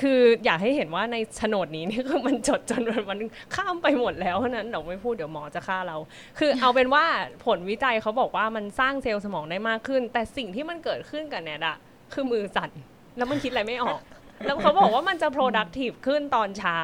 [0.00, 3.18] คืออยากให้เห็นว่าในโฉนดนี้นี่คือมันจดจนมันมัน
[3.54, 5.96] ข้ามไปหมดแล้วเพราะฉะนั้นเราไม่พูดเดี๋ยวหมอจะฆ่าเรา
[6.38, 7.04] คือเอาเป็นว่า
[7.44, 11.76] ผลวิจัยเขาบอกว่ามันสร้างเซลล์สมองได้มากขึ้น แต่สิ่งที่มันเกิดขึ้นกับแนทอะ
[12.12, 12.70] คือมือสั่น
[13.16, 14.00] แล้วมันคิดอะไรไม่ออก
[14.46, 16.80] แล้วเขาบอกว่ามันจะ productive ขึ้นตอนเช้า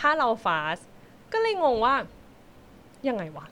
[0.00, 0.82] ถ้าเรา fast
[1.32, 1.94] ก็เลยงงว่า
[3.08, 3.46] ยังไงวะ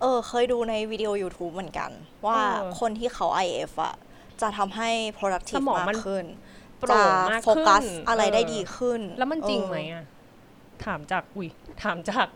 [0.00, 1.90] เออ เคยดูในวิดีโอ YouTube เหมือนกัน
[2.26, 3.94] ว่าเออคนที่เขา IF อะ
[4.40, 6.24] จะทำให้ส productive มองมามักนขึ้น
[6.78, 10.04] โปร่จะงมากโฟขึ้นกัสอะไรได้เดีขึ้น แล้วมันจริงเออไหมอะ
[10.84, 11.48] ถามจากอุ้ย
[11.82, 12.26] ถามจาก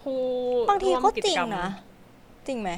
[0.00, 0.20] ผู้
[0.70, 1.68] บางทีร่วมก็จจริงกมนะ
[2.46, 2.70] จริงไหม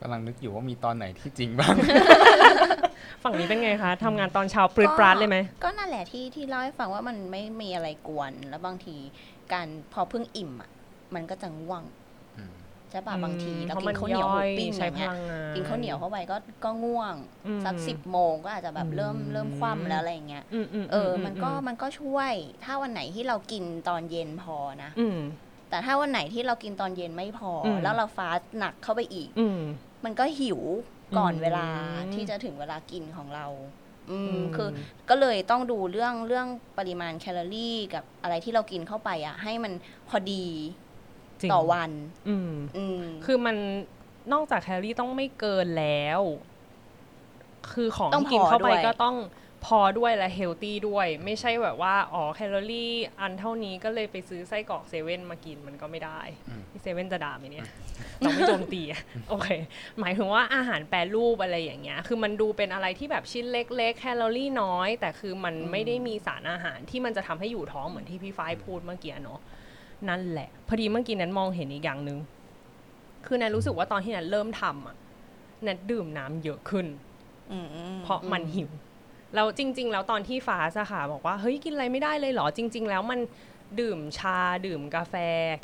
[0.00, 1.74] กำลังนึกอยู่ว่ามีตอนไหนที่จริงบ้าง
[3.22, 8.96] ฝั่งนี้เป็นไงคะทำงานตอนเช้าปริดปราดเลยไหม ก็นั่นแหละที่ที่เล่าให้ฟังว่ามันไม่มีอะไรกวน แล้วบางที
[9.52, 10.70] การพอเพิ่งอิ่มอะ
[11.14, 12.05] มันก็จะง่วงอืม
[12.90, 17.14] ใช่ป่ะอืมบางทีเราเพราะกิมันนข้าวเหนียวหมูย่อยปิ้งใช้อย่างเงี้ยพลังงานกินข้าวเหนียวเข้าไปก็ก็ง่วง
[17.46, 22.32] อืมสักสิบโมงก็อาจจะแบบเริ่มอืมเริ่มคว่ำแล้วอะไรอย่างเงี้ยอืมอืมเอออ มันก็อืมันก็ช่วย
[22.64, 25.20] ถ้าวันไหนที่เรากินตอนเย็นพอนะอืม
[25.70, 29.60] แต่ถ้าวันไหนที่เรากินตอนเย็นไม่พออมแล้วเราฟาสต์หนักเข้าไปอีกอืม
[30.04, 30.60] มันก็หิว
[31.18, 31.66] ก่อนอืมเวลา
[32.14, 33.46] ที่จะถึงเวลากินของเรา
[34.10, 34.68] อืมอืมคือ
[35.08, 36.46] ก็เลยต้องดูเรื่องเรื่อง
[36.78, 39.72] ปริมาณแคลอรี่กับอะไรที่เรากินเข้าไปอะ ให้มัน
[40.08, 40.85] พอดีจริง
[41.52, 41.90] ต่อวัน
[42.28, 43.56] อืมอืมคือมัน
[44.32, 46.20] นอกจากแคลอรี่ต้องไม่เกินแล้ว
[47.72, 49.16] คือของต้องที่กินเข้าพอด้ไปวยก็ต้อง
[49.66, 57.66] พอด้วยและ healthy ด้วย ไม่ใช่แบบว่า อ๋อแคลอรี่ อันเท่านี้ก็เลยไปซื้อไส้กรอกเซเว่นมากินมันก็ไม่ได้อืมที่เซเว่นจะด่าไหมเนี่ย
[58.20, 59.48] เราไม่โจมตีอะโอเค
[60.00, 69.40] หมายถึงว่าอาหารแปรรูปอะไรอย่างเงี้ย คือมันดูเป็นอะไรที่แบบชิ้นเล็กๆ แคลอรี่น้อย แต่คือมันไม่ได้มีสารอาหารที่มันจะทำให้อยู่ท้องเหมือนที่พี่ฝ้ายพูดเมื่อกี้เนาะ
[70.08, 72.18] นั่นแหละ พอดีเมื่อกี้นั้นมองเห็นอีกอย่างหนึ่ง
[73.26, 74.96] คือแนนรู้สึกว่าตอนที่แนนเริ่มทำอะ
[75.62, 76.86] แนนดื่มน้ำเยอะขึ้น
[77.52, 77.66] อืม
[78.04, 78.70] เพราะมันหิว
[79.34, 83.20] แล้วจริง ๆ แล้วตอนที่ฟ้าสะค่ะบอกว่าเฮ้ยกินอะไรไม่ได้เลยเหรอจริง ๆ แล้วมัน
[83.80, 85.14] ดื่มชาดื่มกาแฟ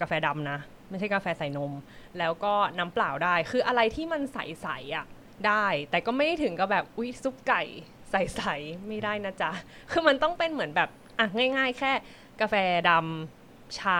[0.00, 1.72] กาแฟดำนะ ไม่ใช่กาแฟใส่นม
[2.18, 5.06] แล้วก็น้ำเปล่าได้ คืออะไรที่มันใสๆอะ
[5.46, 7.62] ได้ แต่ก็ไม่ได้ถึงกับแบบอุ้ยซุปไก่
[8.10, 9.50] ใสๆไม่ได้นะจ๊ะ
[9.90, 11.92] คือมันต้องเป็นเหมือนแบบอะง่าย ๆ แค่
[12.40, 12.54] กาแฟ
[12.90, 13.41] ดำ
[13.78, 13.98] ชา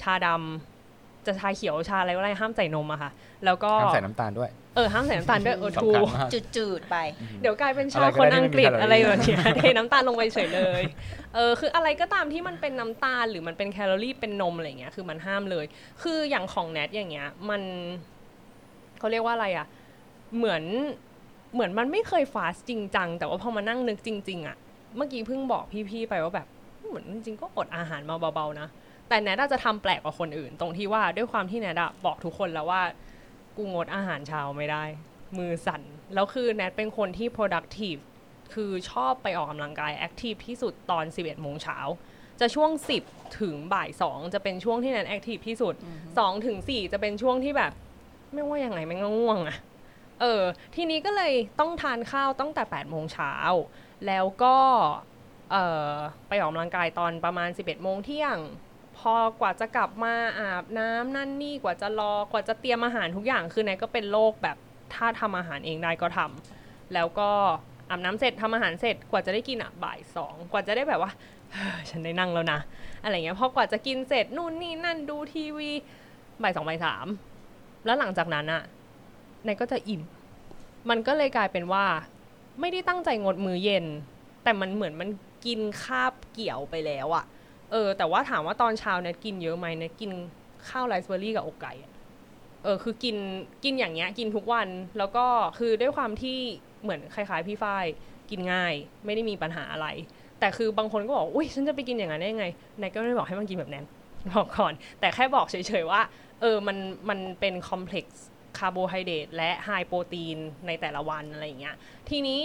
[0.00, 3.10] ชาดำจะชาเขียวชาอะไรก็ได้ห้ามใส่นมอะค่ะ
[3.44, 6.96] แล้วก็ห้ามใส่น้ำตาลด้วยเออห้ามใส่น้ำตาลด้วยเออถูสำคัญกมากจืดๆไป
[7.40, 10.82] เดี๋ยวกลายเป็นอะชาไรก็คนได้ที่อังกฤษไม่มีอะไรแคลอรี่แบบเนี้ยเทน้ำตาลลงไปเฉยเลย
[11.34, 15.64] เออคืออะไรก็ตามที่มันเป็นน้ำตาลหรือมันเป็นแคลอรี่เป็นนมอะไรเงี้ยคือมันห้ามเลย
[16.02, 17.62] คืออย่างของแนทอย่างเงี้ย มัน
[18.98, 19.66] เขาเรียกว่าอะไรอะ
[20.36, 20.62] เหมือน
[21.54, 24.56] เหมือนมันไม่เคยฟาสต์จริงจังแต่ว่าพอมานั่งนึกจริง ๆ อะ
[24.96, 26.46] เมื่อกี้เพิ่งบอกพี่ๆไปว่าแบบ
[26.86, 28.68] เหมือนจริงๆก็อดอาหารมาเบาๆนะ
[29.10, 32.82] แต่แนทอาจจะทำแปลกกว่าคนอื่น ตรงที่ว่าด้วยความที่แนทอะบอกทุกคนแล้วว่า
[33.56, 34.84] กูงดอาหารเช้าไม่ได้
[35.38, 35.82] มือสั่น
[36.14, 38.00] แล้วคือแนทเป็นคนที่ productive
[38.54, 41.78] คือชอบไปออกกำลังกาย active ที่สุดตอน 11โมงเช้า
[42.40, 42.70] จะช่วง
[43.06, 45.74] 10 ถึงบ่าย 2 จะเป็นช่วงที่แนท active ที่สุด
[46.10, 47.72] 2 ถึง 4 จะเป็นช่วงที่แบบ
[48.32, 49.58] ไม่ว่ายังไงมันก็ง่วงอะ
[50.20, 50.42] เออ
[50.74, 53.34] ทีนี้ก็เลยต้องทานข้าวตั้งแต่ 8 โมงเช้า
[54.06, 54.56] แล้วก็
[55.52, 55.92] เอ่อ
[56.28, 58.38] ไปออกกำลังกายตอนประมาณ 11 โมงเที่ยง
[59.00, 64.56] พอกว่าจะกลับมาอาบน้ำนั่นนี่กว่าจะรอกว่าจะเตรียมอาหารทุกอย่างคือแนก็เป็นโรคแบบ
[64.94, 67.30] ถ้าทำอาหารเองได้ก็ทำแล้วก็
[67.90, 71.12] อาบน้ำเสร็จทำอาหารเสร็จกว่าจะได้กินอะบ่ายสองกว่าจะได้แบบว่า
[71.90, 72.60] ฉันได้นั่งแล้วนะ
[73.02, 75.70] อะไรเงี้ยพอกว่าจะกินเสร็จนู่นนี่นั่นดูทีวี
[76.42, 77.06] บ่ายสองบ่ายสาม
[77.84, 78.62] แล้วหลังจากนั้นอะ
[79.44, 80.02] แนก็จะอิ่ม
[80.90, 81.84] มันก็เลยกลายเป็นว่า
[82.60, 83.86] ไม่ได้ตั้งใจงดมื้อเย็น
[84.42, 85.08] แต่มันเหมือนมัน
[85.46, 87.24] กินคาบเกี่ยวไปแล้วอะ
[87.70, 90.10] เออ แต่ว่าถามว่าตอนเช้าเน็ตกินเยอะไหมเน็ตกิน
[90.68, 91.92] ข้าวไรซ์เบอร์รี่กับอกไก่อะ
[92.64, 93.16] เออคือกิน
[93.64, 95.24] กินอย่างเงี้ยกินทุกวันแล้วก็
[95.58, 96.38] คือด้วยความที่
[96.82, 97.86] เหมือนคล้ายๆพี่ฝ้าย
[98.30, 99.86] กินง่าย ไม่ได้มีปัญหาอะไร
[100.40, 102.46] แต่คือบางคนก็บอกอุ้ยฉันจะไปกินอย่างนั้นได้ยังไง
[102.78, 103.84] แนทก็ไม่ได้บอกให้มันกินแบบนั้น
[104.32, 106.00] บอกก่อน แต่แค่บอกเฉยๆว่า
[106.40, 106.76] เออมัน
[107.08, 108.24] มันเป็น complex
[108.58, 111.76] คาร์โบไฮเดรตและ high โปรตีนในแต่ละวันอะไรอย่างเงี้ย
[112.08, 112.40] ทีนี้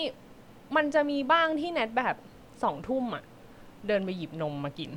[0.76, 2.16] มันจะมีบ้างที่แนทแบบ
[2.64, 3.24] สองทุ่มอะ
[3.88, 4.92] เดินไปหยิบนมมากิน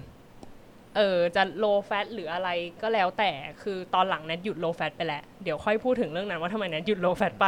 [0.96, 2.48] เออจะ low fat หรืออะไร
[2.82, 3.30] ก็แล้วแต่
[3.62, 7.46] คือตอนหลังแนทหยุด low fat ไปแล้วเดี๋ยวค่อยพูดถึงเรื่องนั้นว่าทำไมแนทหยุด low fat ไป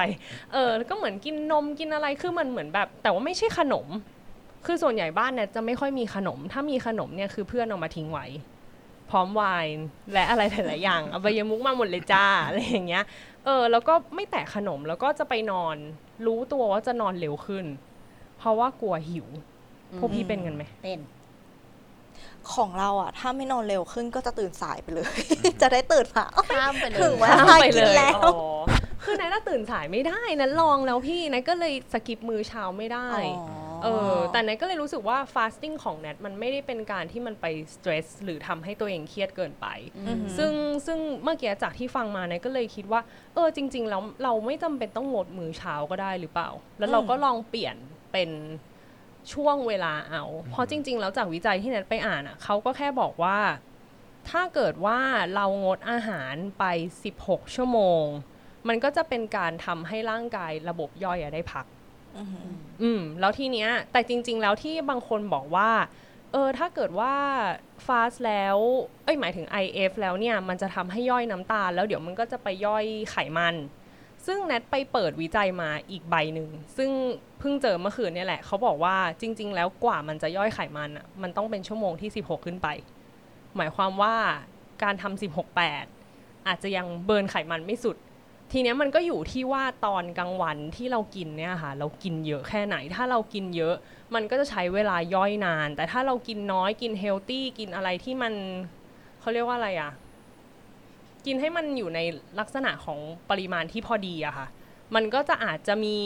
[0.53, 3.87] เออแล้วก็เหมือนกินนมกินอะไรคือมันเหมือนแบบ แต่ว่าไม่ใช่ขนม
[4.67, 8.27] คือส่วนใหญ่บ้านแนทจะไม่ค่อยมีขนม ถ้ามีขนมเนี่ยคือเพื่อนเอามาทิ้งไว้
[9.11, 13.05] พร้อมไวน์และอะไรหลายๆอย่างเอาใบยมุกมาหมดเลยจ้าอะไรอย่างเงี้ย
[13.45, 15.77] เออแล้วก็ไม่แตะขนมแล้วก็จะไปนอน
[16.27, 17.65] รู้ตัวว่าจะนอนเร็วขึ้น
[18.39, 19.27] เพราะว่ากลัวหิว
[19.99, 21.01] พวกพี่เป็นกันไหมเป็น
[22.55, 25.13] ของเราอะถ้าไม่นอนเร็วขึ้นก็จะตื่นสายไปเลย
[25.63, 28.35] จะได้ตื่นมาอ้าวข้ามไปเลยถึงเวลาข้ามไปกิเลนยแล้วอ๋อ
[29.05, 33.09] คือนัทน่ะตื่นสายไม่ได้นัทลองแล้วพี่นัทก็เลยสกิปมือเช้าไม่ได้
[33.85, 39.67] เออแต่นัทก็เลยรู้สึกว่า fasting ของนัทมันไม่ได้เป็นการที่มันไป stress หรือทำให้ตัวเองเครียดเกินไป
[40.07, 40.53] อืมซึ่ง
[40.87, 43.01] ซึ่งเมื่อกี้จากที่ฟังมาเนี่ยก็เลยคิดว่า
[43.35, 47.77] เออจริง ๆ แล้วเราไม่จำเป็นต้องงดมื้อเช้าก็ได้หรือเปล่า แล้วเราก็ลองเปลี่ยน
[48.13, 48.31] เป็น
[49.33, 53.39] ช่วงเวลาเอา เพราะจริง ๆ แล้วจากวิจัยที่แนทไปอ่านอะเขาก็แค่บอกว่า
[54.31, 54.99] ถ้าเกิดว่า
[55.35, 56.65] เรางดอาหารไป
[57.11, 58.05] 16 ชั่วโมง
[58.69, 61.67] มันก็จะเป็นการทำให้ร่างกายระบบย่อยอะได้พัก
[62.17, 62.29] อืม
[62.83, 65.71] อืม แล้วทีเนี้ย แต่จริง ๆ แล้วที่บางคนบอกว่า
[66.33, 67.15] เออ ถ้าเกิดว่า
[67.87, 68.57] ฟาสแล้ว
[69.05, 73.55] เอ้ย หมายถึง IF แล้วเนี่ย มันจะทำให้ย่อยน้ำตาล แล้วเดี๋ยวมันก็จะไปย่อยไขมัน
[74.27, 76.91] ซึ่งแนทไปเปิดวิจัยมาอีกใบหนึ่ง ซึ่ง
[77.39, 82.69] เพิ่งเจอเมื่อคืนนี่แหละ เขาบอกว่าจริง ๆ แล้วกว่ามันจะย่อยไขมันอะ มันต้องเป็นชั่วโมงที่ 16 ขึ้นไป
[83.57, 84.15] หมายความว่า
[84.83, 85.59] การทำ16
[85.99, 87.97] 8 อาจจะยังเบิร์นไขมันไม่สุด
[88.53, 93.75] ทีเนี้ยมันก็อยู่ที่ว่าตอนกลางวันที่เรากินเนี่ยค่ะ เรากินเยอะแค่ไหน ถ้าเรากินเยอะ
[94.15, 98.33] มันก็จะใช้เวลาย่อยนาน แต่ถ้าเรากินน้อยกินเฮลตี้กินอะไรที่มัน
[99.21, 99.93] เขาเรียกว่าอะไรอะ
[101.27, 102.01] กินให้มันอยู่ใน
[102.41, 102.99] ลักษณะของ
[103.31, 104.47] ปริมาณที่พอดีอะค่ะ
[104.95, 105.97] มันก็จะอาจจะมี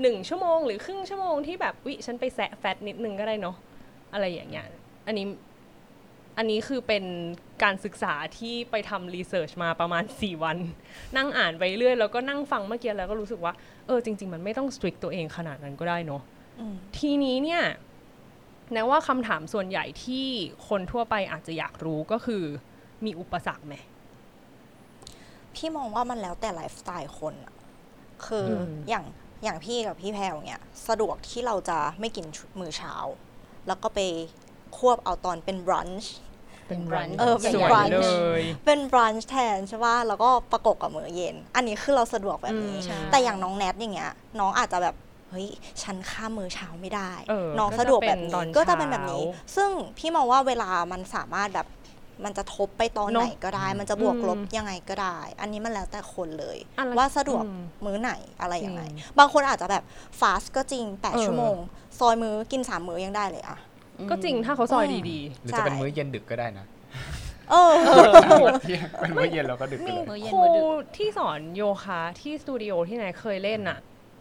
[0.00, 3.56] หนึ่งชั่วโมงหรือครึ่งชั่วโมงที่แบบวิฉันไปแซะแฟตนิดนึงก็ได้เนาะ
[4.12, 4.66] อะไรอย่างเงี้ย
[5.06, 5.26] อันนี้
[6.38, 7.04] อันนี้คือเป็น
[7.62, 10.56] การศึกษาที่ไปทำรีเสิร์ชมาประมาณ 4 วัน
[11.16, 13.52] นั่งอ่านไปเรื่อยแล้วก็นั่งฟังเมื่อกี้แล้วก็รู้สึกว่า
[13.86, 16.22] เออจริง ๆ มันไม่ต้องสตริกตัวเองขนาดนั้นก็ได้เนาะ
[16.98, 17.62] ทีนี้เนี่ย
[18.72, 20.26] แนะว่าคำถามส่วนใหญ่ที่
[20.68, 22.42] คนทั่วไปอาจจะอยากรู้ก็คือ
[23.04, 23.74] มีอุปสรรคไหม
[25.58, 27.54] พี่มองว่ามันแล้วแต่ไลฟ์สไตล์คนอะ
[28.26, 29.04] คืออมอย่าง
[29.44, 32.26] อย่างพี่กับพี่แพรวเนี่ย สะดวกที่เราจะไม่กิน
[32.60, 32.94] มื้อเช้า
[33.66, 34.00] แล้วก็ไป
[34.76, 36.12] ควบเอาตอนเป็นบรันช์
[36.68, 38.08] เป็น brunch เออเป็นสวย brunch เล
[38.40, 44.96] ยเป็นบรันช์แทนใช่ป่ะแล้วก็ประกบกับมื้อเย็น อันนี้คือเราสะดวกแบบนี้อืมใช่แต่อย่างน้องแนทอย่างเงี้ย น้องอาจจะแบบ
[45.30, 45.48] เฮ้ย
[45.82, 51.66] ฉันข้ามมื้อเช้าไม่ได้เออน้องก็จะสะดวกแบบเป็นตอนนี้ก็จะเป็นแบบนี้เช้าซึ่งพี่มองว่าเวลามันสามารถแบบ
[52.24, 59.82] มันจะทบไปตอนเนอะไหนก็ได้ มันจะบวกอืมลบยังไงก็ได้ อันนี้มันแล้วแต่คนเลยอะไรว่าสะดวกอืมมื้อไหนอะไรยังไงจริงบางคนอาจจะแบบ
[60.20, 61.56] ฟาสก็จริงเออ8ชั่วโมง
[61.98, 63.58] ซอยมื้อกิน 3 มื้อยังได้เลยอะ
[64.10, 66.66] ก็จริงถ้าเขาซอยอืมดีหรือจะเป็นใช่มื้อเย็นดึกก็ได้นะ
[67.50, 67.72] เออ
[68.62, 70.64] เที่ยงเป็นมื้อเย็นแล้วก็ดึกๆไปมีเลยมื้อเย็นครูมื้อดึก
[70.96, 73.78] ที่สอนโยคะที่สตูดิโอที่ไหนเคยเล่นอะ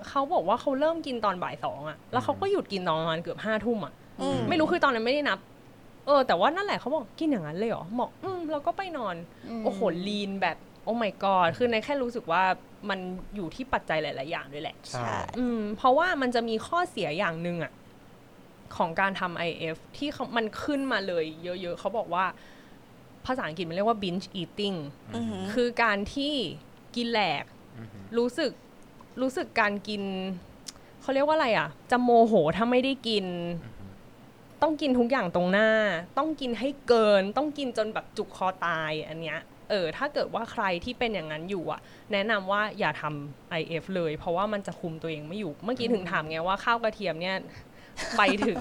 [0.08, 5.40] เขาบอกว่าเขาเริ่มกินตอนบ่ายสองอะ แล้วเขาก็หยุดกินตอนประมาณเกือบห้าทุ่มอะอืมไม่รู้คือตอนนั้นไม่ได้นับ
[6.08, 9.16] เออแต่ว่านั่นแหละเขาบอกกินอย่างนั้นเลยเหรอบอกอืมแล้วก็ไปนอน
[9.60, 12.44] มโอ้โหลีนแบบโอ้ my god คือในแค่รู้สึกว่า
[12.90, 13.00] มัน
[13.36, 17.72] อยู่ที่ปัจจัยหลาย ๆ อย่างด้วยแหละใช่อืมเพราะว่ามันจะมีข้อเสียอย่างหนึ่งอะ
[18.78, 22.26] ของการทำ IF ที่เขามันขึ้นมาเลยเยอะ ๆ เขาบอกว่า
[23.26, 24.78] ภาษาอังกฤษมันเรียกว่า binge eating
[25.16, 26.34] อือหือคือการที่
[26.96, 27.44] กินแหลก
[27.78, 28.52] อือฮึรู้สึก
[29.22, 30.02] รู้สึกการกิน
[31.02, 33.26] เขาเรียกว่าอะไรอะจะโมโหถ้าไม่ได้กิน
[34.62, 35.70] ต้องกินทุกอย่างตรงหน้า
[36.18, 39.40] ต้องกินให้เกิน ต้องกินจนแบบจุกคอตายอันเนี้ย
[39.70, 47.38] เออถ้าเกิดว่าใครที่เป็นอย่างนั้นอยู่อะ แนะนำว่าอย่าทำ IF เลย เพราะว่ามันจะคุมตัวเองไม่อยู่ เมื่อกี้ถึงถามไงว่าข้าวกระเทียมเนี่ย
[48.18, 48.60] ไปถึง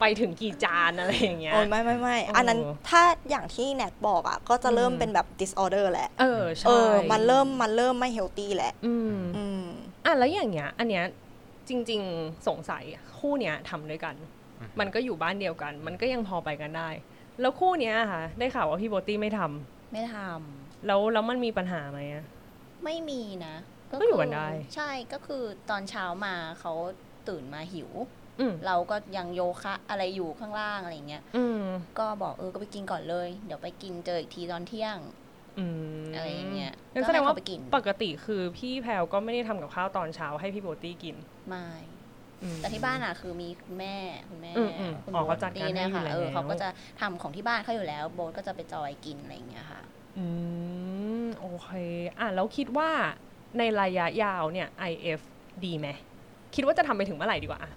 [0.00, 9.64] ไปถึงกี่จานอะไรอย่างเงี้ยโอ้ยไม่ไม่ไม่เอออัอันนั้นถ้าอย่างที่แนทบอกอะ ก็จะเริ่มอืมเป็นแบบ disorder แหละ เออใช่เออมันเริ่มมันเริ่มไม่ healthy แหละ อืมอืม
[10.04, 11.04] อะแล้วอย่างเงี้ย อันเนี้ย
[11.68, 12.84] จริง ๆสงสัย
[13.18, 14.37] คู่เนี้ยทำด้วยกันอือฮึ
[14.80, 16.88] มันก็อยู่บ้านเดียวกัน มันก็ยังพอไปกันได้
[17.40, 20.16] แล้วคู่เนี้ยค่ะ ได้ข่าวว่าพี่โบตี้ไม่ทำไม่ท
[20.86, 23.54] แล้วแล้วมันมีปัญหาไหมอะำไม่มีนะ
[23.90, 26.72] ก็อยู่กันได้ ใช่ก็คือตอนเช้ามาเขา
[27.28, 27.90] ตื่นมาหิว
[28.40, 31.62] อืมเราก็ยังโยคะอะไรอยู่ข้างล่างอะไรเงี้ยอืม
[31.98, 34.98] ก็บอกเออก็ไปกินก่อนเลย เดี๋ยวไปกินเจออีกทีตอนเที่ยง
[35.58, 35.64] อื
[36.02, 41.16] มอะไรอย่างเงี้ยงั้นแสดงว่าก็ให้เขาไปกินปกติคือพี่แพลวก็ไม่ได้ทำกับข้าวตอนเช้าให้พี่โบตี้กิน
[41.48, 41.97] ไม่อืม
[42.56, 43.94] แต่ที่บ้านอะคือมีคุณแม่
[44.30, 46.68] คุณแม่อืมอืมคุณอ๋อโบ๊ทเขาจัดการให้เนี่ยค่ะอยู่เออแล้วเขาก็จะ
[47.00, 49.80] ทำของที่บ้านเขาอยู่แล้ว โบ๊ทก็จะไปจอยกินอะไรอย่างเงี้ยค่ะ
[50.18, 50.26] อื
[51.24, 51.70] มโอเค
[52.18, 52.90] อะแล้วคิดว่า
[53.58, 55.20] ในระยะยาวเนี่ย IF
[55.64, 55.88] ดีไหม
[56.54, 57.72] คิดว่าจะทำไปถึงเมื่อไหร่ดีกว่าอะ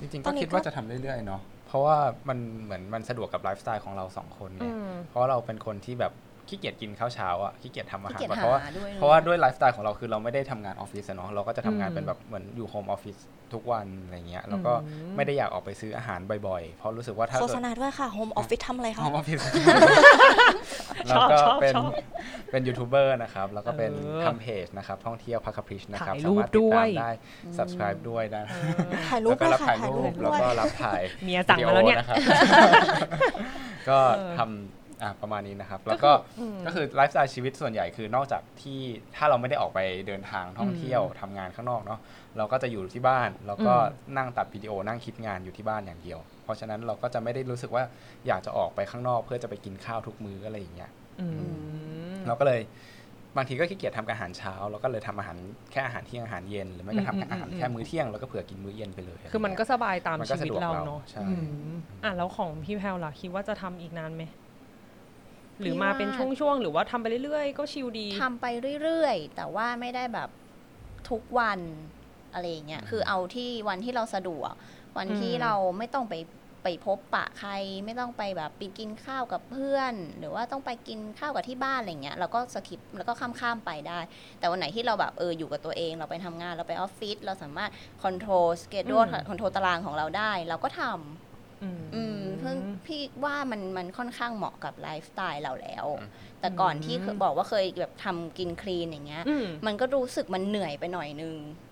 [0.00, 1.96] จริงๆ ก็ตอนนี้คิดว่าก็จะทำเรื่อยๆเนาะเพราะว่า
[2.28, 6.12] มันเหมือนมันสะดวกกับไลฟ์สไตล์ของเราสองคนไงอืมเพราะเราเป็นคนที่แบบ
[6.48, 13.16] ขี้เกียจกินข้าวเช้าอะขี้เกียจทำอาหารขี้เกียจเพราะว่าหาด้วยเพราะว่าด้วยไลฟ์สไตล์ของเราคือเราไม่ได้ทำงานออฟฟิศอะเนาะเราก็จะทำงานอืมเป็นแบบเหมือนอยู่ home office
[13.54, 19.42] ทุกวันอะไรเงี้ยแล้วก็อืมไม่ได้อยากออกไปซื้ออาหารบ่อยๆ เพราะรู้สึกว่าถ้าโฆเกิษดณาด้วยค่ะ home office ทำอะไรโฮคะมออฟฟิศช
[21.06, 21.90] แล้วอบก็ชอบเป็นชอบ
[22.50, 27.10] เป็นยูทูบเบอร์นะครับ แล้วก็เป็นเออทำเพจนะครับ ท่องเที่ยวพักพริชนะครับถ่ายสารูปมารถติดด้วตายมได้
[27.56, 28.42] subscribe ด้วยนะ
[29.08, 32.18] ถ่ายรูปแล้วก็ด้วยรับค่ะถ่ายถ่ายรูรูปปแล้วด้วยก็รับถ่ายเมียสั่งมาแล้วเนี่ยวิดีโอนะครับ
[33.88, 36.10] ก็เออทำอะประมาณนี้นะครับ แล้วก็
[36.40, 38.80] อืมก็คือไลฟ์สไตล์ชีวิตส่วนใหญ่คือนอกจากที่
[39.16, 41.98] ถ้าเราไม่ได้ออกไปเดินทางท่องเที่ยวทำงานข้างนอกเนาะ
[42.36, 47.84] เราก็จะอยู่ที่บ้านแล้วก็อืมนั่งตัดวิดีโอนั่งคิดงานอยู่ที่บ้านอย่างเดียว เพราะฉะนั้นเราก็จะไม่ได้รู้สึกว่า
[48.26, 50.90] อยากจะออกไปข้างนอกเพื่อจะไปกินข้าวทุกมื้ออะไรอย่างเงี้ย
[51.20, 51.54] อืม
[52.26, 52.60] เราก็เลย
[53.36, 55.36] บางทีก็ขี้เกียจทำอาหารเช้าเราก็เลยทำอาหาร
[55.72, 61.30] แค่อาหารเที่ยงอาหารเย็นหรือไม่ก็ทำอืมอาหารอืมแค่มื้อเที่ยงแล้วก็เผื่อกินมื้อเย็นไปเลย คือมันก็สบายตามมันก็ชีวิตสะดวกเราเราเนาะใช่อื
[61.72, 64.22] มอะแล้วของพี่แพลวล่ะคิดว่าจะทำอีกนานไหม
[65.60, 68.46] หรือมาเป็นพี่ว่าช่วงๆหรือว่าทำไปเรื่อยๆ ก็ chill ดีทำไป
[68.82, 70.28] เรื่อยๆ แต่ว่าไม่ได้แบบ
[71.10, 71.58] ทุกวัน
[72.34, 74.52] อะไรอย่างเงี้ยคือเอาที่วันที่เราสะดวก
[74.98, 76.14] วันที่อืมเราไม่ต้องไป
[76.62, 77.52] ไปพบปะใคร
[77.84, 83.98] ไม่ต้องไปแบบไปกินข้าวกับเพื่อน หรือว่าต้องไปกินข้าวกับที่บ้านอะไรเงี้ยเราก็ skip แล้วก็ข้ามข้ามๆไปได้
[84.38, 87.70] แต่วันไหนที่เราแบบเอออยู่กับตัวเอง เราไปทำงานเราไปออฟฟิศเราสามารถ
[88.02, 96.08] control schedule control ตารางของเราได้ เราก็ทำอืมอืมเพิ่งพี่ว่ามันมันค่อนข้างเหมาะกับไลฟ์สไตล์เราแล้วอืม
[96.40, 101.71] แต่ก่อนที่อืมบอกว่าเคยแบบทำกินคลีนอย่างเงี้ยอืมมันก็รู้สึกมันเหนื่อยไปหน่อยนึงอือ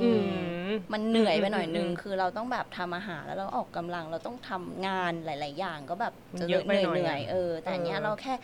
[0.00, 0.20] ม
[0.68, 8.34] มมันเหนื่อยไปหน่อยนึงอืมคือเราต้องแบบทำอาหารแล้วเราออกกำลังเราต้องทำงานหลาย ๆ อย่างก็แบบมันจะเยอะไปเหนื่อยหน่อยเหนื่อยเออ แต่อันเนี้ยเออเราแค่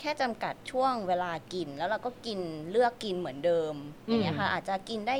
[0.00, 3.74] แค่จำกัดช่วงเวลากินแล้วเราก็กินเลือกกินเหมือนเดิม
[4.06, 5.16] อย่างเงี้ยค่ะอาจจะกินได้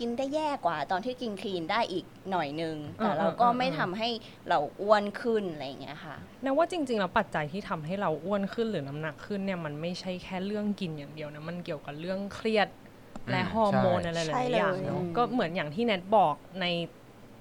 [0.00, 4.08] กินได้แย่กว่า ตอนที่กินคลีนได้อีกหน่อยนึง แต่เราก็ไม่ทำให้
[4.48, 12.68] เราอ้วนขึ้นอะไรอย่างเงี้ยค่ะนะว่าจริงๆแล้วปัจจัยที่ทำให้เราอ้วนขึ้นหรือน้ำหนักขึ้นเนี่ยมันไม่ใช่แค่เรื่องกินอย่างเดียวนะมันเกี่ยวกับเรื่องเครียด
[13.30, 16.66] และอืมฮอร์โมนใช่อะไรหใช่ลายเลยๆอย่างเนาะอืมก็เหมือนอย่างที่แนทบอกใน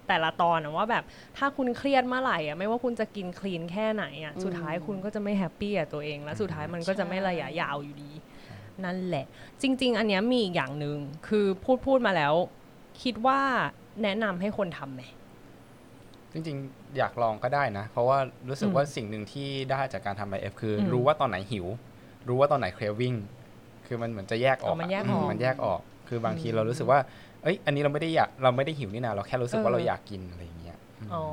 [0.08, 1.04] แต่ละตอนนะว่าแบบ
[1.38, 8.12] ถ้าคุณเครียดเมื่อไหร่อะไม่ว่าคุณจะกินคลีนแค่ไหนอะสุดท้ายคุณก็จะไม่แฮปปี้กับตัวเอง และสุดท้ายมันก็จะไม่ระยะยาวอยู่ดี
[8.86, 9.26] นั่นแหละ
[9.62, 12.34] จริง ๆ อันเนี้ยมีอีกอย่างหนึ่งคือพูดพูดมาแล้ว
[13.04, 13.39] คิดว่า
[14.04, 15.02] แนะนำให้คนทำไหม
[16.32, 18.17] จริง ๆ อยากลองก็ได้นะ เพราะว่า
[18.50, 21.65] รู้สึกอืมว่าสิ่งหนึ่งที่ได้จากการทำ IF คืออมรู้ว่าตอนไหนหิว
[22.28, 23.35] รู้ว่าตอนไหน craving คื
[23.93, 27.00] อมันเหมือนจะแยกออกอ๋อมันแยกออกมมันแยกออก คือบางทีอืมเรารู้สึกว่า
[27.43, 31.24] เอ้ย อันนี้เราไม่ได้อยากเราไม่ได้หิวนี่นาเราแค่รู้สึกว่าเออเราอยากกินอะไรอย่างเงี้ยมอ๋อ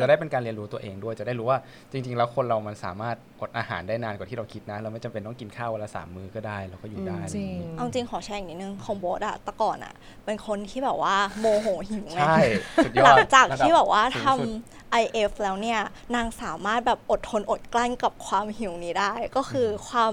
[0.00, 1.58] จะได้เป็นการเรียนรู้ตัวเองด้วย จะได้รู้ว่า
[1.92, 12.38] จริง ๆ แล้วคนเรามันสามารถอดอาหารได้นานกว่าที่เราคิดนะ เราไม่จำเป็นต้องกินข้าววันละสามมื้อก็ได้เราก็อยู่ได้จริงเอาจริงขอแชร์อีกนิดนึงของโบทอะแต่ก่อนอะเป็นคนที่แบบว่าโมโหหิวไงใช่
[12.84, 15.80] สุดยอหลัดงจากระดัที่แบบว่าทสูงสุดำ IF แล้วเนี่ย
[16.16, 20.12] นางสามารถแบบอดทนอดกลั้นกับความหิวนี้ได้ ก็คือความ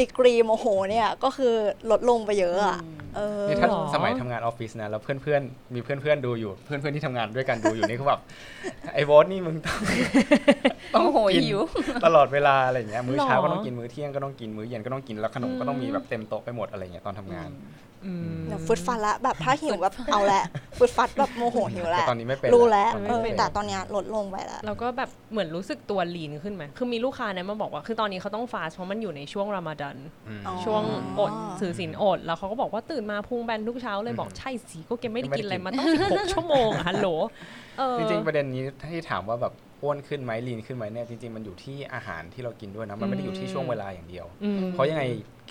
[0.00, 1.54] ดีกรีโมโหเนี่ยก็คือ
[1.90, 2.80] ลดลงไปเยอะอะ
[3.16, 8.20] เออนี่ถ้าหรอสมัยทำงานออฟฟิศนะแล้วเพื่อนๆมีเพื่อนๆดูอยู่เพื่อนๆที่ทำงานด้วยกันดูอยู่นี่คือแบบ
[8.94, 9.80] ไอ้โบอสนี่มึงต้อง
[10.94, 11.60] ต้องโอ้โหกินหิว
[12.06, 17.50] ตลอดเวลาอะไรอย่างเงี้ยมื้อเช้าหรอก็ต้องกินมื้อเที่ยงก็ต้องกินมื้อเย็นก็ต้องกินแล้วขนมก็ต้องมีแบบเต็มโต๊ะไปหมดอะไรอย่างเงี้ยตอนทำงาน
[18.06, 20.42] อืมเดี๋ยวฟึดฟัดละแบบถ้าหิวแบบเอาละ
[20.78, 29.96] ฟึดฟัดแบบโมโหหิวแหแต่ละตอนนี้ไม่เป็นรู้แล้วตอนเอนี้อไม่เป็นแต่ตอนเนี้ยลดลงไปแล้วแล้วก็แบบเหมือนรู้สึกตัวลีนขึ้นไหมคือมีลูกค้าเนี่ยมาบอกว่าคือตอนนี้เขาต้องฟาสต์เพราะมันอยู่ในช่วงรามฎอน
[30.28, 30.82] อืมอ๋อช่วง
[31.18, 37.08] อดถือศีลอด แล้วเขาก็บอกว่าตื่นมาพุงแบนทุกเช้าเลยบอกใช่สิก็แกไม่ได้กินอะไรมาต้อง16ชั่วโมงอะฮัลโหล
[37.78, 45.04] เออจริงๆประเด็นนี้ที่ถามว่าแบบ อ้วนขึ้นไหมลีนขึ้นไหมเนี่ยจริงๆมันอยู่ที่อาหารที่เรากินด้วยนะมันไม่ได้อยู่ที่ช่วงเวลาอย่างเดียวอืมเพราะยังไง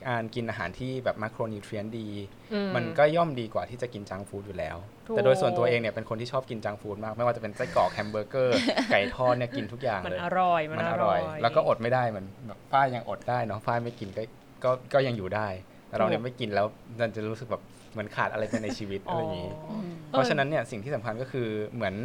[0.07, 2.07] การกินอาหารที่แบบ macronutrient ดี
[2.53, 8.53] อืมมันก็ย่อมดีกว่าที่จะกิน junk food อยู่แล้วถูกแต่โดยส่วนตัวเองเนี่ยเป็นคนที่ชอบกิน junk food มาก ไม่ว่าจะเป็นไส้กรอกแฮมเบอร์เกอร์
[8.91, 14.23] ไก่ทอดเนี่ยกินทุกอย่างมันเลยอร่อยมันมันอร่ร่อยแล้วก็อดไม่ได้เหมือนแบบฝ้ายยังอดได้เนาะฝ้ายไม่กินก็
[14.63, 15.47] ก็ก็ยังอยู่ได้
[15.87, 16.65] แต่เราเนี่ยไม่กินแล้ว
[16.99, 19.49] มันจะรู้สึกแบบเหมือนขาดอะไรไปในชีวิตอะไรอย่างนี้
[20.09, 21.95] เพราะฉะนั้นเนี่ยสิ่งที่สำคัญก็คือเหมือน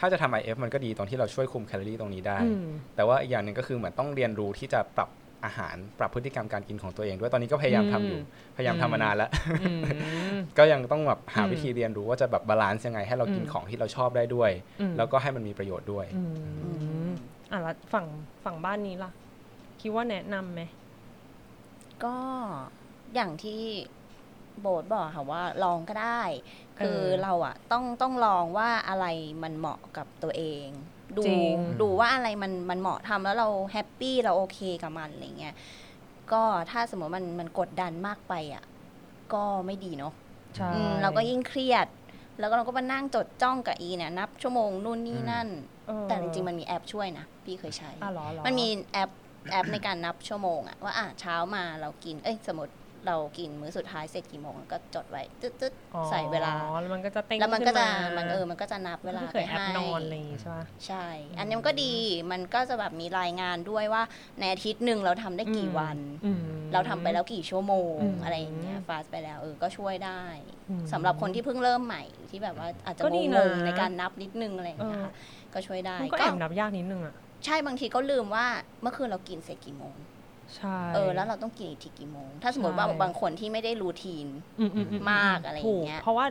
[0.00, 5.10] ถ้าจะทำ IF มันก็ดีตรงที่เราช่วยคุมแคลอรี่ตรงนี้ได้อืมแต่ว่าอีกอย่างหนึ่งก็คือเหมือนต้องเรียนรู้ที่จะปรับ
[5.44, 8.20] อาหาร ปรับพฤติกรรมการกินของตัวเองด้วย ตอนนี้ก็พยายามทำอยู่
[8.56, 9.30] พยายามทำมานานแล้ว
[9.62, 9.82] อืม
[10.58, 16.22] ก็ยังต้องแบบหาอืมวิธีเรียนรู้ว่าจะแบบ balance ยังไง ให้เรากินอืมของที่เราชอบได้ด้วยอืมแล้วก็ให้มันมีประโยชน์ด้วยอื
[17.06, 17.10] ม
[17.50, 18.06] อะแล้วฝั่ง
[18.44, 19.10] ฝั่งบ้านนี้ล่ะ
[19.80, 20.60] คิดว่าแนะนำไหม
[22.04, 22.16] ก็
[23.14, 23.62] อย่างที่
[24.60, 26.22] โบทบอกค่ะว่าลองก็ได้
[26.78, 29.06] คือเออเราอะต้องต้องลองว่าอะไร
[29.42, 30.66] มันเหมาะกับตัวเอง
[31.16, 35.54] ดูจริงดูว่าอะไรมันมันเหมาะทำแล้วเรา happy เราโอเคกับมันอะไรเงี้ย
[36.32, 38.64] ก็ถ้าสมมติมันมันกดดันมากไปอะ
[39.32, 40.12] ก็ไม่ดีเนาะ
[40.56, 41.86] ใช่อืมเราก็ยิ่งเครียด
[42.38, 45.48] แล้วก็เราก็มานั่งจดจ้องกับอีเนี่ยนับชั่วโมงนู่นนี่นั่น
[45.88, 49.10] เออแต่จริงๆ มันมีแอปช่วยนะ พี่เคยใช้อะเหรอเหรอมันมีแอป
[49.52, 52.72] แอปในการนับชั่วโมงอะว่าอะเช้ามาเรากิน เอ้ยสมมติ
[53.06, 61.06] เรากินมื้อสุดท้ายเสร็จกี่โมงก็จดไว้ตึ๊ดตึ๊ดอ๋อใส่เวลาแล้วมันก็จะเต้งแล้วมันก็จะขึ้ามันเออมันก็จะนับเวลาก็ไปเคยแอปให้นอนอะไรอย่างงี้ใช่ปะใช่
[61.38, 61.94] อันนี้มันก็ดี
[62.32, 64.02] มันก็จะแบบมีรายงานด้วยว่า
[64.40, 66.40] ในอาทิตย์หนึ่งเราทำได้กี่วันอืม
[66.72, 70.22] เราทำไปแล้วกี่ชั่วโมงอืมอะไรอย่างเงี้ยฟาสไปแล้วเออก็ช่วยได้
[70.70, 75.12] อืมสำหรับคนที่เพิ่งเริ่มใหม่ที่แบบว่าอาจจะก็งดีงนะๆในการนับนิดนึงอะไรอย่างเงี้ยเออค่ะ
[75.54, 77.14] ก็ช่วยได้มันก็แอบนับยากนิดนึงอะ
[77.44, 78.46] ใช่บางทีก็ลืมว่า
[78.82, 79.94] เมื่อคืนเรากินเสร็จกี่โมง
[80.56, 84.26] ใช่เออแล้วเราต้องกินอีกทีกี่โมง ถ้าสมมติว่าใช่บางคนที่ไม่ได้รูทีน
[84.60, 86.26] อือือืมากอะไรอย่างเงี้ยถูกเพราะว่า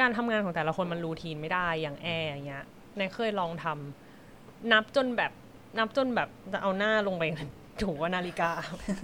[0.00, 2.64] การทำงานของแต่ละคนมันรูทีนไม่ได้อย่างแอร์อย่างเงี้ย
[2.96, 5.32] ในเคยลองทำนับจนแบบ
[5.78, 7.24] นับจนแบบจะเอาหน้าลงไป
[7.82, 8.50] ถูว่านาฬิกา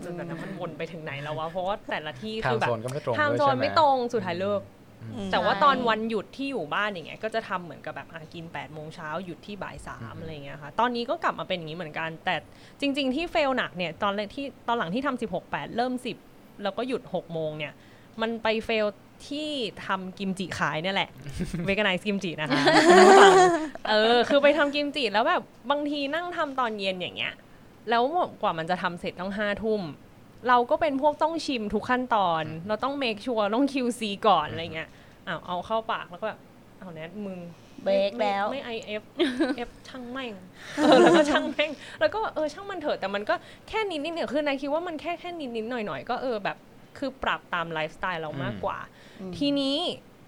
[0.05, 4.78] จนแบบนั้นมันวนไปถึงไหนแล้ววะเพราะว่าแต่ละที่ทาคืงอแบโซบนก็ไม่ตรงไทม์ด้วยโซใช่นไหมไม่ตรงสุดท้ายเลิกอืม
[5.33, 12.35] แต่ว่าใช่ตอนวันหยุดที่อยู่บ้านอย่างเงี้ยก็จะทำเหมือนกับแบบอะกิน8ปดโมงเช้าหยุดที่บ่ายสามอะไรเงี้ยค่ะตอนนี้ก็กลับมาเป็นอย่างนี้เหมือนกัน แต่
[12.81, 16.17] จริง ๆ ที่เฟลหนักเนี่ยตอนแรกที่ตอนหลังที่ทำสิบหกแปดเริ่มสิบ
[16.63, 17.73] แล้วก็หยุดหกโมงเนี่ย
[18.21, 18.87] มันไป fail
[19.29, 19.51] ที่
[19.87, 21.11] ทำกิมจิขายเนี่ยแหละ
[21.65, 23.33] เวกไนซ์กิมจินะคะคุณผู้ฟัง
[23.89, 27.35] เออคือไปทำกิมจิแล้วแบบบางทีนั่งทำตอนเย็นอย่างเงี้ย
[27.91, 28.03] แล้ว
[28.43, 29.83] กว่ามันจะทำเสร็จต้องห้าทุ่ม
[30.49, 34.89] เราก็เป็นพวกต้องชิมทุกขั้นตอน เราต้อง make sure ต้อง QC ก่อนอะไรเงี้ย
[35.27, 36.41] อ้าวเอาเข้าปากแล้วก็แบบ
[36.79, 37.39] เอาแนทมึง
[37.85, 39.03] เบรกแล้วไม่ IF
[39.57, 40.33] IF ช่างแม่ง
[40.77, 41.71] เออแล้วก็ช่างแม่ง
[42.01, 43.35] แล้วก็เออช่างมันเถอะแต่มันก็
[43.69, 46.57] แค่นิดนิดเนี่ยคือนายคิดว่ามันแค่แค่นิดนิดหน่อยหน่อยๆก็เออแบบ
[46.99, 48.79] คือปรับตามไลฟ์สไตล์เรามากกว่า
[49.39, 49.77] ทีนี้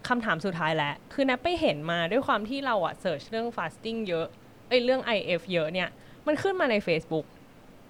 [0.09, 4.27] คำถามสุดท้ายแหละ คือนับไปเห็นมาด้วยความที่เราอะเสิร์ชเรื่อง fasting เยอะ
[4.69, 5.89] เอ้ยเรื่อง IF เยอะเนี่ย
[6.27, 7.27] มันขึ้นมาใน Facebook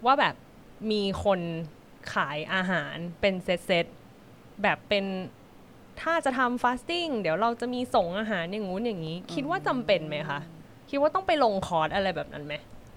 [0.06, 0.34] ว่าแบบ
[0.90, 1.40] มีคน
[2.14, 5.04] ขายอาหารเป็นเซตเซตๆแบบเป็น
[6.02, 10.40] ถ้าจะทำ fasting เดี๋ยวเราจะมีส่งอาหารอย่างงู้นอย่างนี้ คิดว่าจำเป็นไหมคะ
[10.90, 12.54] คิดว่าต้องไปลงคอร์สอะไรแบบนั้นไหม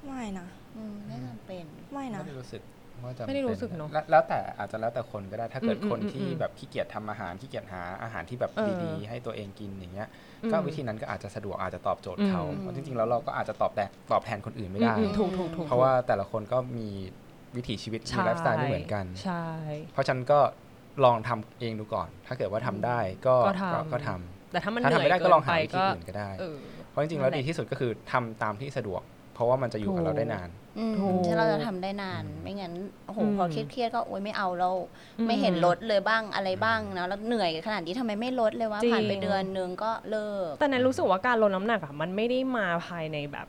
[0.07, 2.61] ไม่นะอืมไม่จำเป็นไม่นะไม่ได้รู้สึก
[3.03, 10.07] ว่าจะไม่ได้รู้สึกเนอะแล้วแล้วแต่อาจจะแล้วแต่คนก็ได้ถ้าเกิดอืมคนอืมที่อืมแบบขี้เกียจทำอาหารขี้เกียจหาอาหารที่แบบเออดีๆให้ตัวเองกินอย่างเงี้ย
[10.43, 16.89] อืมก็วิธีนั้นก็อาจจะสะดวกอาจจะตอบโจทย์เขาอืมเพราะจริงๆแล้วเราก็อาจจะตอบแทนตอบแทนคนอื่นไม่ได้อืมถูกถูกถูกเพราะว่าแต่ละคนก็มี
[17.57, 19.45] วิถีชีวิตมีใช่ไลฟ์สไตล์ไม่เหมือนกันใช่
[19.93, 20.39] เพราะฉะนันก็
[21.05, 26.57] ลองทำเองดูก่อน ถ้าเกิดว่าทำได้ก็ก็ทำก็ทำแต่ถ้ามันถ้าเหนื่ทำอยไม่ได้ก็เกิลองนหาไปวิธีก็อื่นก็ได้เออ
[26.89, 29.01] เพราะจริงๆแล้วนั่นแหดีละที่สุดก็คือทำตามที่สะดวก
[29.33, 30.49] เพราะว่ามันจะอยู่กับเราได้นาน
[30.79, 32.73] อืมถูกที่เราจะทำได้นาน ไม่งั้น
[33.05, 34.75] โอ้โหอืมพอเครียดๆก็โอ๊ยไม่เอาแล้ว
[35.19, 43.47] อืมไม่เห็นลดเลยบ้างอะไรบ้างนะแล้วเหนื่อยขนาดนี้ทำไมไม่ลดเลยวะจริงผ่านไปเดือนนึงก็เลิก แต่ในรู้สึกว่าการลดน้ำหนักอะมันไม่ได้มาภายในแบบ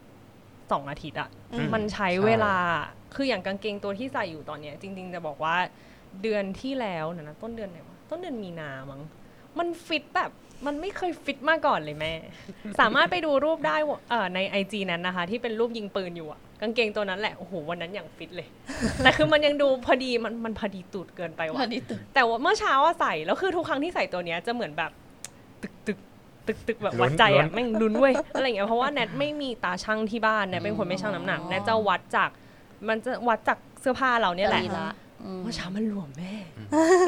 [0.72, 2.54] สองอาทิตย์อะอืมมันใช้เวลา
[3.16, 5.56] คืออย่างกางเกงตัวที่ใส่อยู่ตอนเนี้ย จริง ๆ จะบอกว่า
[6.22, 9.00] เดือนที่แล้วนะนะต้นเดือนไหนวะต้นเดือนมีนามั้ง
[9.58, 10.30] มันฟิตแบบ
[10.66, 12.12] มันไม่เคยฟิตมาก่อนเลยแม่
[12.80, 18.48] สามารถไปดูรูปได้ว่าเอ่อในไอจนั้นนะคะ ที่เป็นรูปยิงปืนอยู่อะกางเกงตัวนั้นแหละ โอ้โห วันนั้นอย่างฟิตเลย
[19.02, 24.90] แต่คือมันยังดูพอดีมันมันพอดีตูดเกินไปว่ะพอดีตึกแต่ว่าเมื่อเช้าอะใส่ แล้วคือทุกครั้งที่ใส่ตัวเนี้ยจะเหมือนแบบ
[25.62, 25.98] ตึกตึก
[26.46, 32.30] ตึกตึกแบบลุ้นวัดใจลุ้อะนแม่งลุ้นเว้ยอะไรอย่างเงี้ยเพราะว่าแนทไม่มีตาช่างที่บ้านแนทเป็นคนไม่ช่างน้ำหนักแนทจะวัดจาก
[32.88, 34.88] มันจะวัดจากเสื้อผ้าเราเนี่ยแหละสรีระ
[35.24, 36.34] อืมเมื่อเช้ามันหลวมแม่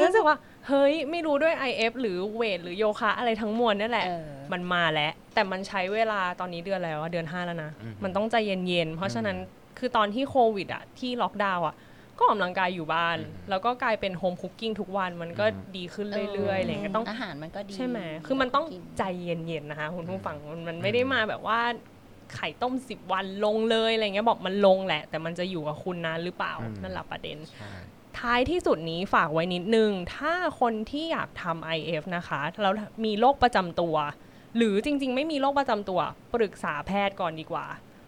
[0.01, 9.37] รู้สึกว่า เฮ้ย ไม่รู้ด้วย IF หรือเวทหรือโยคะ อะไรทั้งมวลเนี่ยแหละเออมันมาแล้ว แต่มันใช้เวลาตอนนี้เดือนแล้วอะเดือนห้าแล้วนะอืมมันต้องใจเย็นๆ เพราะฉะนั้น
[9.79, 11.75] คือตอนที่โควิดอะที่ล็อกดาวน์อะ
[12.17, 21.59] ก็ออกกำลังกายอยู่บ้านอืมแล้วก็กลายเป็นโฮมคุกกิ้งทุกวันมันก็อืมดีขึ้นเรื่อยๆอะไรเงี้ยต้องอาหารมันก็ดีใช่ไหมคือมันต้องกิใจเย็นๆนะคะคุณผู้ฟังมันมันไม่ได้มาแบบว่า
[22.35, 27.71] ไข่ต้มสิบวันลงเลยอะไรเงี้ยบอกมันลงแหละ แต่มันจะอยู่กับคุณนานหรือเปล่าอืมนั่นแหละประเด็นใช่
[28.19, 32.73] ท้ายที่สุดนี้ฝากไว้นิดนึง ถ้าคนที่อยากทำ IF นะคะแล้ว
[33.05, 33.95] มีโรคประจำตัว
[34.57, 35.99] หรือจริง ๆ ไม่มีโรคประจำตัว
[36.33, 37.65] ปรึกษาแพทย์ก่อนดีกว่า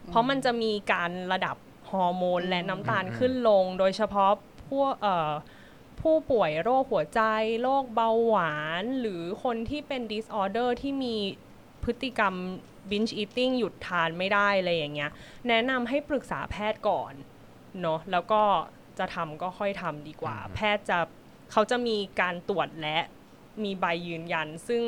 [0.08, 1.56] เพราะมันจะมีการระดับ
[1.92, 4.32] ฮอร์โมนและน้ำตาลอืมขึ้นลง โดยเฉพาะ
[4.70, 5.32] พวกเอ่อ
[6.02, 7.22] ผู้ป่วยโรคหัวใจ
[7.62, 11.16] โรคเบาหวาน หรือคนที่เป็น disorder ที่มี
[11.84, 12.34] พฤติกรรม
[12.90, 15.12] binge eating หยุดทานไม่ได้อะไรอย่างเงี้ย
[15.48, 17.14] แนะนำให้ปรึกษาแพทย์ก่อน
[17.82, 18.42] เนาะแล้วก็
[19.00, 20.98] จะทำก็ค่อยทำดีกว่าอืมแพทย์จะ
[21.52, 22.98] เขาจะมีการตรวจและ
[23.64, 24.84] มีใบยืนยัน ซึ่ง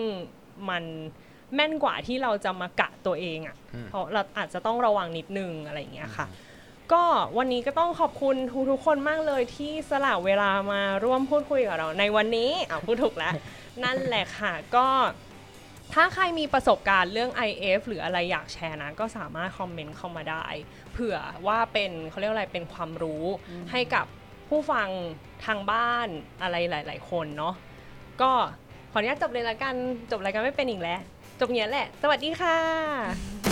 [0.70, 0.84] มัน
[1.56, 6.28] แม่นกว่าที่เราจะมากะตัวเองอะ่ะอืมเพราะเราอาจจะต้องระวังนิดนึงอะไรอย่างเงี้ยค่ะ
[6.94, 7.04] ก็
[7.38, 13.34] วันนี้ก็ต้องขอบคุณทุกทุกๆคนมากเลยที่สละเวลามาร่วมพูดคุยกับเรา ในวันนี้อ่าพูดถูกแล้ว
[13.84, 14.88] นั่นแหละค่ะก็
[15.94, 20.46] ถ้าใครมีประสบการณ์เรื่อง IF หรืออะไรอยากแชร์นะ ก็สามารถคอมเมนต์เข้ามาได้
[20.92, 21.18] เผื่อ
[21.48, 23.24] ว่าเป็นเขาเรียกว่าอะไรเป็นความรู้
[23.72, 24.06] ให้กับ
[24.50, 24.90] ผู้ฟัง
[25.46, 26.08] ทางบ้าน
[26.42, 27.56] อะไรหลาย ๆ คนเนาะ
[28.22, 28.32] ก็
[28.92, 29.76] ขออนุญาตจบเลยละกัน
[30.12, 31.00] จบรายการไม่เป็นอีกแล้ว
[31.40, 33.51] จบเนี้ยแหละ สวัสดีค่ะ